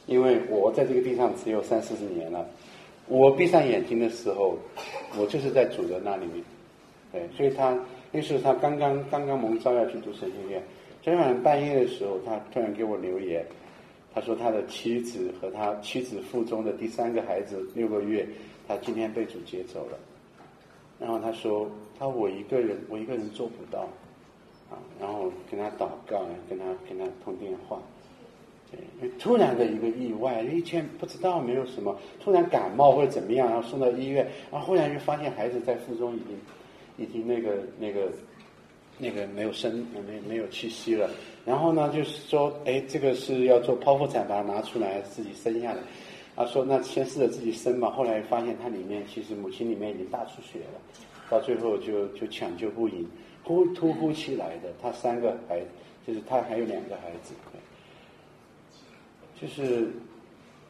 [0.06, 2.46] 因为我在这个地上只有三四十年了，
[3.08, 4.58] 我闭上眼睛的时候，
[5.18, 6.44] 我就是在主的那里面，
[7.16, 7.74] 对，所以他
[8.12, 10.62] 那时候他刚刚刚刚蒙召要去读神学院，
[11.02, 13.42] 昨天晚上半夜的时候，他突然给我留言。
[14.14, 18.26] 他说他的妻子和他妻子腹中的第三个孩子六个月，
[18.68, 19.98] 他今天被主接走了。
[20.98, 23.80] 然后他说他我一个人我一个人做不到，
[24.70, 27.78] 啊，然后跟他祷告，跟他跟他通电话，
[28.70, 36.28] 对，突然的一个意外，以前不知道没有什么，突然感冒或者怎么样，然后送到医院，然后忽然就发现孩子在腹中已经
[36.96, 38.10] 已经那个那个。
[38.98, 41.10] 那个没有生，没没有气息了。
[41.44, 45.82] 然后呢，就是说，哎，这个是要做剖腹产，把它拿出来自己生下来。
[46.34, 47.90] 他说，那先试着自己生吧。
[47.90, 50.80] 后来发现他里面其实母亲里面已经大出血了，
[51.28, 53.06] 到最后就就抢救不赢，
[53.44, 54.72] 突突呼期来的。
[54.80, 55.60] 他三个孩，
[56.06, 57.34] 就是他还有两个孩子，
[59.38, 59.90] 就是，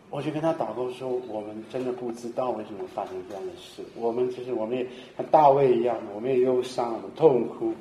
[0.08, 3.82] 我就跟他祷告说，我们真的不知道为什么发生这样的事。
[3.96, 4.86] 我们其实我们也
[5.16, 7.74] 像大卫一样，我们也忧伤，我们痛哭。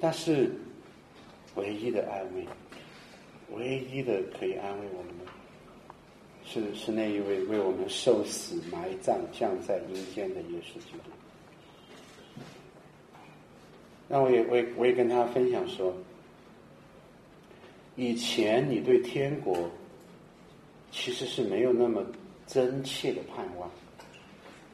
[0.00, 0.54] 但是，
[1.56, 2.46] 唯一的安慰，
[3.50, 5.24] 唯一的可以安慰我们的，
[6.44, 11.10] 是是那一位为我们受死、埋葬、降在阴间的耶稣基督。
[14.06, 15.92] 那我也我也我也跟他分享说，
[17.96, 19.68] 以前你对天国
[20.90, 22.02] 其实是没有那么
[22.46, 23.68] 真切的盼望。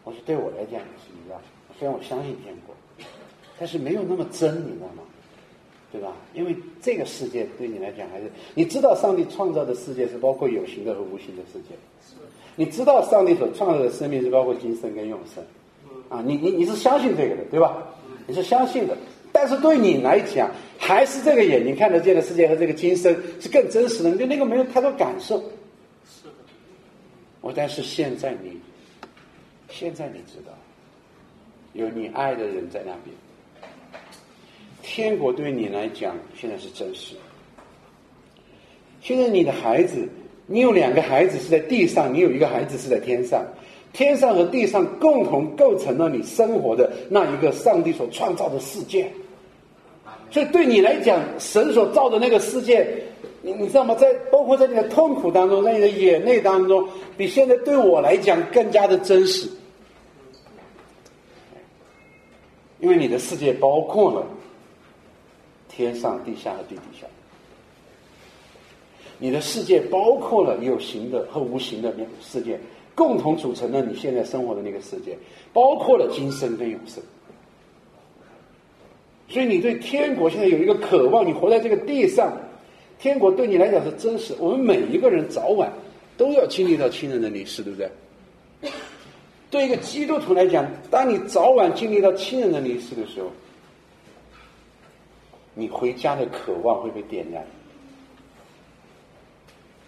[0.05, 1.41] 我说对我来讲也是一样，
[1.79, 2.75] 虽然我相信天国，
[3.59, 5.03] 但是没有那么真，你知道吗？
[5.91, 6.13] 对吧？
[6.35, 11.75] 因为这个世界对你来讲还是你知道，上帝创造的世界是包括有形的和无形的世界。
[12.57, 15.43] 你知道，上帝所创造的生命是包括今生跟永生。
[16.09, 17.87] 啊，你你你是相信这个的，对吧？
[18.27, 18.97] 你是相信的。
[19.33, 24.11] 但是对你来讲，还是这个眼睛看得见的世界和这个今生是更真实的。
[24.11, 25.43] 你对那个没有太多感受。
[27.45, 28.59] 我但是现在你，
[29.69, 30.53] 现在你知道，
[31.75, 33.15] 有你爱的人在那边。
[34.81, 37.15] 天国对你来讲现在是真实。
[39.03, 40.09] 现在你的孩子，
[40.47, 43.45] 你有两个孩子是在地上，你有一个孩子是在天上。
[43.93, 49.07] 天上和地上共同构成了你生活的那一个上帝所创造的世界。
[50.31, 52.89] 所以对你来讲，神所造的那个世界，
[53.43, 53.95] 你你知道吗？
[53.95, 59.49] 在包括在你的痛苦当中，在你的眼泪当中，比现在对我来讲更加的真实。
[62.81, 64.27] 因为你的世界包括了。
[65.77, 67.05] 天上、地下和地底下，
[69.19, 72.57] 你的世界包括了有形的和无形的两世界，
[72.95, 75.19] 共同组成了你现在生活的那个世界，
[75.53, 77.03] 包括了今生跟永生。
[79.29, 82.33] 所以你对天国现在有一个渴望，你活在这个地上，
[83.01, 84.33] 天国对你来讲是真实。
[84.39, 85.73] 我们每一个人早晚
[86.17, 87.91] 都要经历到亲人的离世，对不对？
[89.51, 93.31] 对一个基督徒来讲，当你早晚经历到亲人的离世的时候，
[95.55, 97.45] 你回家的渴望会被点燃，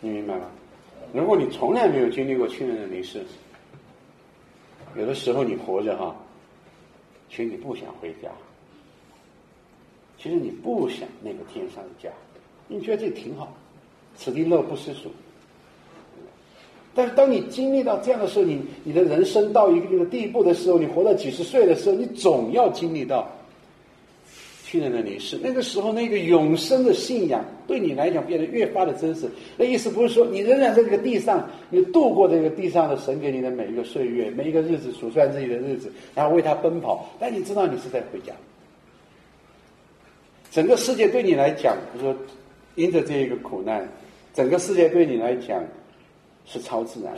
[0.00, 0.46] 你明白吗？
[1.12, 3.24] 如果你从来没有经历过亲人的离世，
[4.96, 6.14] 有的时候你活着哈，
[7.28, 8.30] 其实你不想回家，
[10.16, 12.08] 其实你不想那个天上的家，
[12.68, 13.52] 你觉得这挺好，
[14.16, 15.10] 此地乐不思蜀。
[16.96, 23.30] 但是当你经历到这样的时候，你你的人生到一定的地步的时候，你活到几十岁的时候，你总要经历到。
[24.68, 29.30] 亲人的离世，那个时候那个永生的信仰对你来讲变得越发的真实。
[29.56, 37.08] 那意思不是说你仍然在这个地上，你度过这个地上的神给你的每一个岁月，每一个日子数算自己的日子，然后为他奔跑。
[37.20, 38.32] 但你知道你是在回家。
[40.50, 42.12] 整个世界对你来讲，就说
[42.74, 43.88] 因着这一个苦难，
[44.34, 45.62] 整个世界对你来讲
[46.46, 47.14] 是超自然，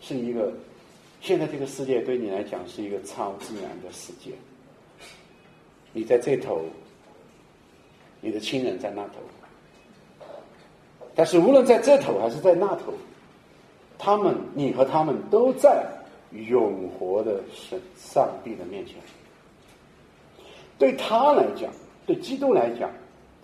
[0.00, 0.52] 是一个
[1.20, 4.30] 现在这个世界对你来讲是一个超自然的世界。
[5.92, 6.64] 你在这头，
[8.20, 10.26] 你的亲人在那头，
[11.14, 12.92] 但是无论在这头还是在那头，
[13.98, 15.86] 他们，你和他们都在
[16.32, 18.96] 永活的神上帝的面前。
[20.78, 21.72] 对他来讲，
[22.04, 22.90] 对基督来讲，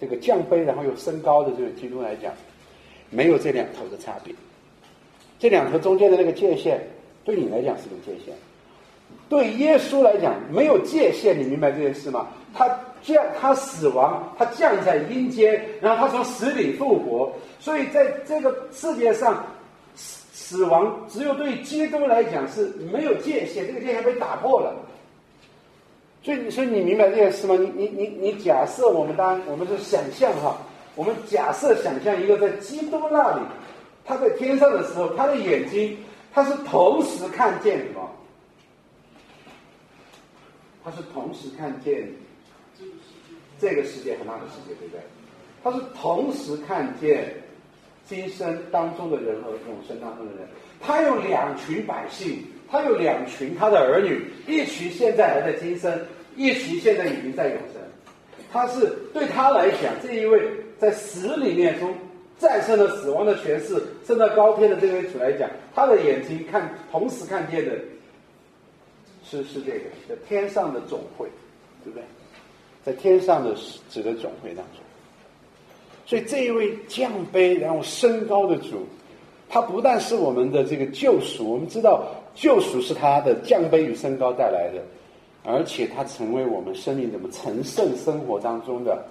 [0.01, 2.35] 这个降杯然后又升高的这个基督来讲，
[3.11, 4.35] 没有这两头的差别。
[5.39, 6.79] 这两头中间的那个界限，
[7.25, 8.35] 对你来讲是个界限。
[9.29, 12.29] 对耶稣来讲，没有界限，你明白这件事吗？
[12.53, 12.69] 他
[13.03, 19.47] 降，他死亡，他降在阴间，然后他从死里复活，所以在这个世界上，
[19.95, 24.75] 死亡只有对基督来讲是没有界限，这个界限被打破了。
[26.23, 27.57] 所以，所以你明白这件事吗？
[27.57, 30.59] 你你你你假设我们当我们是想象哈，
[31.01, 33.43] 我们假设想象一个在基督那里，
[34.05, 35.97] 他在天上的时候，他的眼睛
[36.31, 38.07] 他是同时看见什么？
[40.85, 42.07] 他是同时看见
[43.59, 45.01] 这个世界和那个世界，对不对？
[45.65, 47.33] 他是同时看见
[48.07, 50.47] 今生当中的人和永生当中的人。
[50.83, 55.99] 他有两群百姓，他有两群他的儿女，一群现在还在今生，
[56.37, 57.81] 一群现在已经在永生。
[58.53, 60.39] 他是对他来讲，这一位
[60.81, 61.93] 在死里面从
[62.39, 67.73] 战胜了死亡的权势，升到高天的这位主来讲，他的眼睛看同时看见的。
[69.23, 71.29] 是是这个，在天上的总会，
[71.85, 72.03] 对不对？
[72.83, 73.55] 在天上的
[73.89, 74.81] 指的总会当中，
[76.07, 78.85] 所以这一位降卑然后升高的主，
[79.49, 84.83] 他不但是我们的这个救赎，我们知道救赎是他的降卑与升高带来的，
[85.45, 89.05] 而且他成为我们生命怎么成圣生活当中的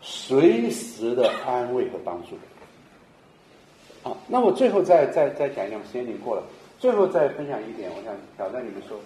[0.00, 2.30] 随时的安慰和帮助。
[4.02, 6.42] 好，那我最后再再再讲一讲，时间已经过了，
[6.78, 8.98] 最后再分享一点，我想挑战你们说。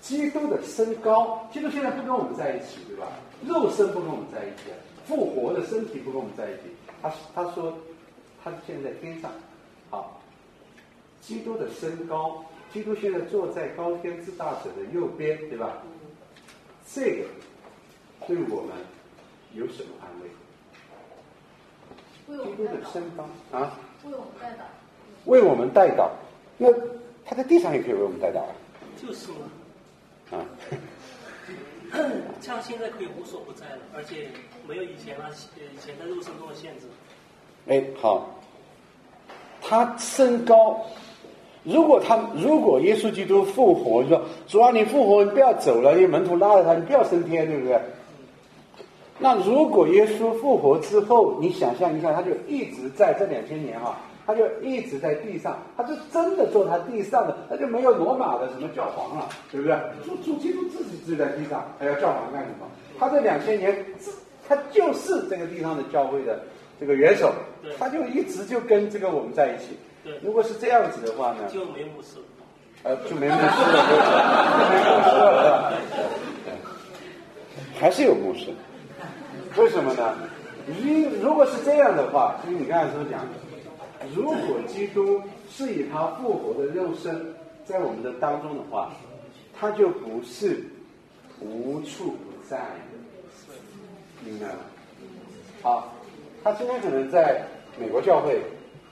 [0.00, 3.06] 基督的身高，基督现在不跟我们在一起，对吧？
[3.46, 4.64] 肉身不跟我们在一起，
[5.06, 6.62] 复活的身体不跟我们在一起。
[7.00, 7.72] 他他说，
[8.42, 9.30] 他现在在天上。
[9.88, 10.20] 好，
[11.22, 15.78] 基督的身高，基督现在坐在高天之大者的右边，对吧？
[16.92, 17.24] 这个
[18.26, 18.74] 对我们
[19.54, 20.28] 有什么安慰？
[22.26, 23.24] 基督的身高
[23.56, 23.78] 啊？
[24.04, 24.64] 为我们代祷。
[25.26, 26.10] 为我们代祷。
[26.56, 26.68] 那
[27.24, 28.52] 他在地上也可以为我们代祷啊。
[29.00, 29.36] 就是嘛。
[30.32, 30.44] 啊，
[32.40, 34.28] 像现在可以无所不在了，而且
[34.66, 36.86] 没有以前那以前在肉身中的限制。
[37.66, 38.28] 哎，好，
[39.60, 40.84] 他身高，
[41.62, 47.80] 如果他如果耶稣基督复活，就说主啊，你复活，你不要走了，你门徒拉着他，你不要升天，对不对？
[49.24, 53.96] 那如果耶稣复活之后，你想象一下，他就一直在这两千年哈。
[54.26, 59.74] 他就一直在地上，他就真的做他地上的，他就没有罗马的什么教皇了，对不对？
[60.04, 62.66] 主主基督自己自己在地上，还要教皇干什么？
[62.98, 63.74] 他这两千年，
[64.46, 66.38] 他就是这个地上的教会的
[66.78, 67.32] 这个元首，
[67.78, 69.78] 他就一直就跟这个我们在一起。
[70.22, 71.48] 如果是这样子的话呢？
[71.50, 72.18] 就没牧师。
[72.82, 73.84] 呃，就没牧师了，
[74.70, 75.72] 没牧师了，
[77.80, 78.50] 还是有牧师？
[79.56, 80.16] 为什么呢？
[80.66, 83.20] 你如果是这样的话，就你刚才所讲。
[84.14, 87.34] 如果基督是以他复活的肉身
[87.64, 88.90] 在我们的当中的话，
[89.58, 90.62] 他就不是
[91.40, 92.60] 无处不在，
[94.24, 94.54] 明白吗？
[95.62, 95.92] 好，
[96.42, 97.42] 他今天可能在
[97.78, 98.40] 美国教会，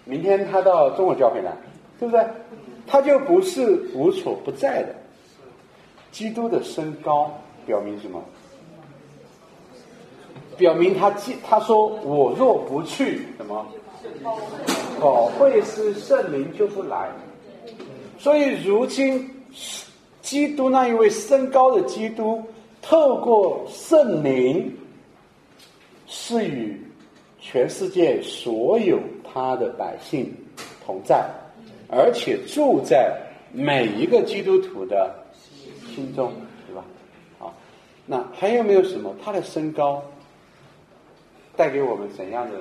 [0.05, 1.53] 明天他到中国教会来，
[1.99, 2.25] 对不对？
[2.87, 4.95] 他就不是无处不在的。
[6.11, 8.23] 基督的身高表明什么？
[10.57, 11.11] 表明他
[11.49, 13.67] 他说我若不去什么？
[15.01, 17.11] 宝会是圣灵就不来，
[18.19, 19.29] 所以如今
[20.21, 22.43] 基督那一位升高的基督，
[22.81, 24.73] 透过圣灵，
[26.07, 26.81] 是与
[27.41, 28.99] 全世界所有
[29.33, 30.33] 他的百姓
[30.85, 31.25] 同在，
[31.89, 33.13] 而且住在
[33.53, 35.13] 每一个基督徒的
[35.95, 36.33] 心中，
[36.67, 36.85] 对吧？
[37.39, 37.53] 好，
[38.07, 39.15] 那还有没有什么？
[39.25, 40.03] 他的身高
[41.63, 42.59] 带给我们怎样的？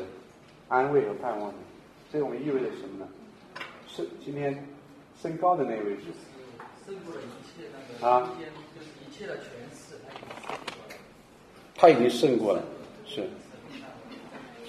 [0.67, 1.55] 安慰和盼望呢？
[2.13, 3.07] 这我们意味着什么呢？
[3.87, 4.63] 是今天
[5.19, 6.13] 升高的那位是
[6.85, 8.29] 胜过了一切那个啊，
[8.75, 9.95] 就是一切的权势，
[11.75, 12.63] 他已经胜过了，
[13.07, 13.23] 是，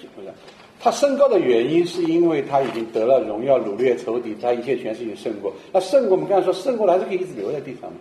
[0.01, 0.33] 是不是？
[0.79, 5.53] 他升高的原因是因为他已经得了荣耀、掳掠仇敌，他一切权势已经胜过。
[5.71, 7.99] 那胜过，我们刚才说胜过了，还是可以一直留在地上嘛，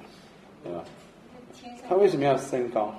[0.65, 0.83] 对吧？
[1.87, 2.95] 他为什么要升高？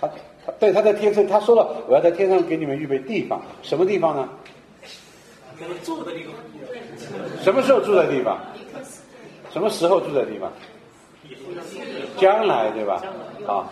[0.00, 0.10] 他。
[0.44, 4.28] 他对他在天上，他说了，我要在天上给你们预备地方，什么地方呢？
[5.84, 6.34] 住的地方。
[7.42, 8.40] 什么时候住的地方？
[9.52, 10.52] 什么时候住的地方？
[12.16, 13.00] 将来对吧？
[13.46, 13.70] 啊，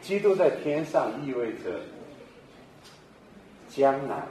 [0.00, 1.80] 基督在天上意味着
[3.68, 4.22] 将来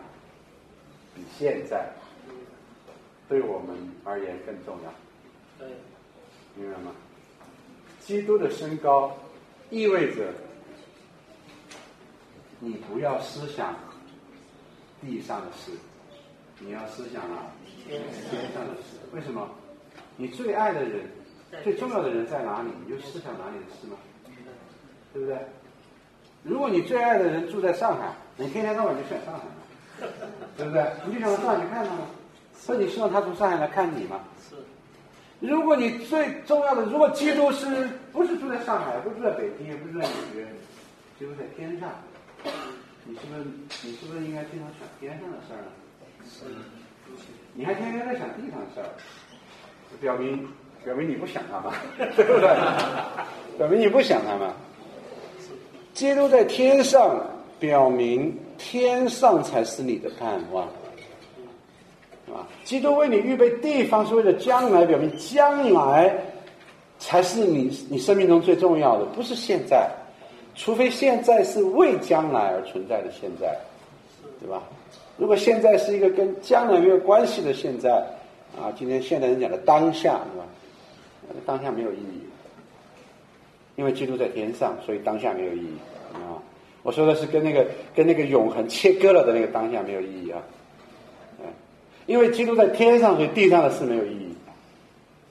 [1.15, 1.89] 比现在
[3.29, 4.93] 对我们而言更重要。
[5.57, 5.67] 对，
[6.55, 6.91] 明白吗？
[8.01, 9.15] 基督的身高
[9.69, 10.25] 意味着。
[12.63, 13.75] 你不要思想
[15.01, 15.71] 地上的事，
[16.59, 17.51] 你要思想啊
[17.87, 17.99] 天
[18.53, 18.99] 上的事。
[19.13, 19.49] 为什么？
[20.15, 21.09] 你最爱的人、
[21.63, 23.97] 最重要的人在哪里，你就思想哪里的事吗？
[25.11, 25.37] 对不对？
[26.43, 30.07] 如果你最爱的人住在上海，你天天到晚就想上海，
[30.55, 30.85] 对不对？
[31.07, 32.05] 你就想到上海去看他吗？
[32.53, 34.19] 所以你希望他从上海来看你吗？
[34.47, 34.55] 是。
[35.39, 37.65] 如果你最重要的，如果基督是
[38.13, 40.47] 不是住在上海，不是住在北京，也不是在纽约，
[41.17, 41.89] 基督在天上，
[43.05, 43.45] 你是不是
[43.83, 45.69] 你是不是应该经常想天上的事儿呢？
[46.29, 46.45] 是。
[47.53, 48.87] 你还天天在想地上的事儿，
[49.99, 50.47] 表明
[50.85, 51.73] 表明你不想他嘛，
[52.15, 52.49] 对不对？
[53.57, 54.53] 表明你不想他嘛。
[55.93, 57.19] 基督在天上，
[57.59, 60.65] 表明天上才是你的盼望。
[62.33, 66.15] 啊，基督为你预备地方是为了将来，表明将来
[66.97, 69.91] 才是你你生命中最重要的，不是现在。
[70.55, 73.57] 除非现在是为将来而存在的现在，
[74.39, 74.61] 对吧？
[75.17, 77.91] 如果现在是一个跟将来没有关系的现在，
[78.59, 80.45] 啊，今天现代人讲的当下，对吧？
[81.45, 82.21] 当下没有意义，
[83.75, 85.77] 因为基督在天上，所以当下没有意义
[86.13, 86.41] 啊。
[86.83, 90.41] 我说的是跟那个跟那个永恒切割了的那个当下没有意义啊。
[92.07, 94.35] 因为基督在天上，所以地上的事没有意义。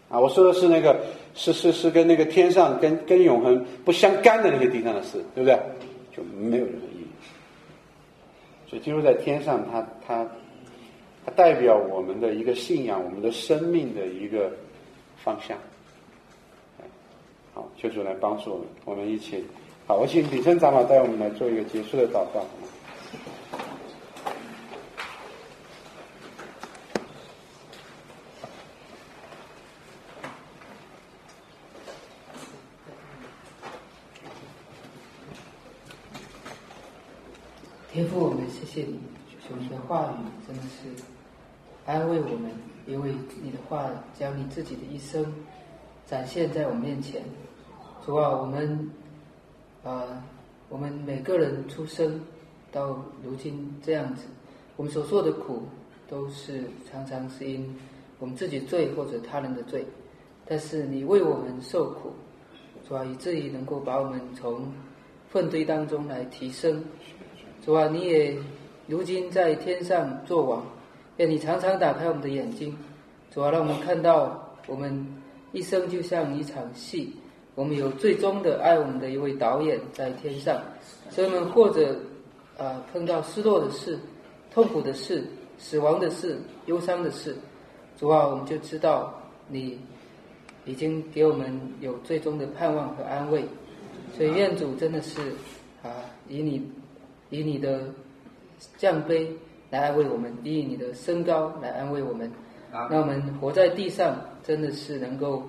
[0.09, 0.99] 啊，我说的是那个，
[1.35, 5.59] 是是是跟那个天上、跟跟永恒不相干的那些地上的事，对不对？
[6.17, 7.07] 就没有任何意义。
[8.69, 10.27] 所以基督在天上，他他
[11.25, 14.51] 他代表我们的一个信仰，我们的生命的一个
[15.17, 15.57] 方向。
[17.55, 19.45] 好，求主来帮助我们，我们一起。
[19.87, 22.45] 好，我请李生长老带我们来做一个结束的祷告。
[38.01, 38.99] 天父，我们谢谢你，
[39.47, 41.03] 求你的话语真的是
[41.85, 42.51] 安慰我们，
[42.87, 45.23] 因为你的话将你自己的一生
[46.07, 47.21] 展现在我们面前。
[48.07, 48.91] 主啊，我们
[49.85, 50.25] 啊，
[50.71, 52.19] 我们每个人出生
[52.73, 54.25] 到如今这样子，
[54.77, 55.65] 我们所受的苦
[56.09, 57.71] 都是常常是因
[58.19, 59.85] 我们自己罪或者他人的罪，
[60.47, 62.11] 但是你为我们受苦，
[62.89, 64.73] 主啊，以至于能够把我们从
[65.29, 66.83] 粪堆当中来提升。
[67.65, 68.35] 主啊，你也
[68.87, 70.65] 如今在天上作王，
[71.19, 72.75] 愿你常常打开我们的眼睛，
[73.31, 75.07] 主啊，让我们看到我们
[75.53, 77.15] 一生就像一场戏，
[77.55, 80.59] 我们有最终的爱我们的一位导演在天上，
[81.11, 81.95] 所以我们或者
[82.57, 83.99] 啊碰到失落的事、
[84.51, 85.23] 痛苦的事、
[85.59, 87.37] 死亡的事、忧伤的事，
[87.99, 89.15] 主啊，我们就知道
[89.49, 89.79] 你
[90.65, 93.45] 已经给我们有最终的盼望和安慰，
[94.17, 95.21] 所以愿主真的是
[95.83, 95.91] 啊
[96.27, 96.67] 以你。
[97.31, 97.85] 以你的
[98.77, 99.27] 降卑
[99.71, 102.31] 来安慰我们，以你的身高来安慰我们。
[102.73, 105.43] 让我们活在地上，真的是能够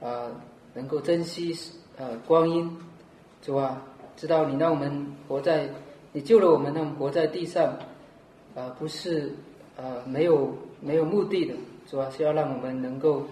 [0.00, 0.30] 啊，
[0.72, 1.54] 能够珍惜
[1.98, 2.74] 呃光阴，
[3.42, 3.82] 主啊，
[4.16, 5.68] 知道你让我们活在，
[6.12, 7.76] 你救了我们，让我们活在地上
[8.54, 9.34] 啊，不是
[9.76, 11.54] 啊没有没有目的的，
[11.90, 13.26] 主要是要让我们能够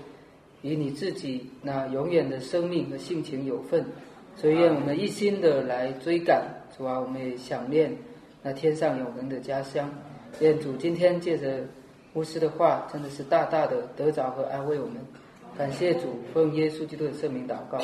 [0.60, 3.82] 以你自己那永远的生命和性情有份，
[4.36, 6.46] 所以愿我们一心的来追赶。
[6.76, 7.96] 主啊，我们也想念
[8.42, 9.88] 那天上永恒的家乡。
[10.40, 11.60] 愿主今天借着
[12.14, 14.96] 巫师的话，真的是大大的得着和安慰我们。
[15.56, 17.78] 感谢主，奉耶稣基督的圣名祷告。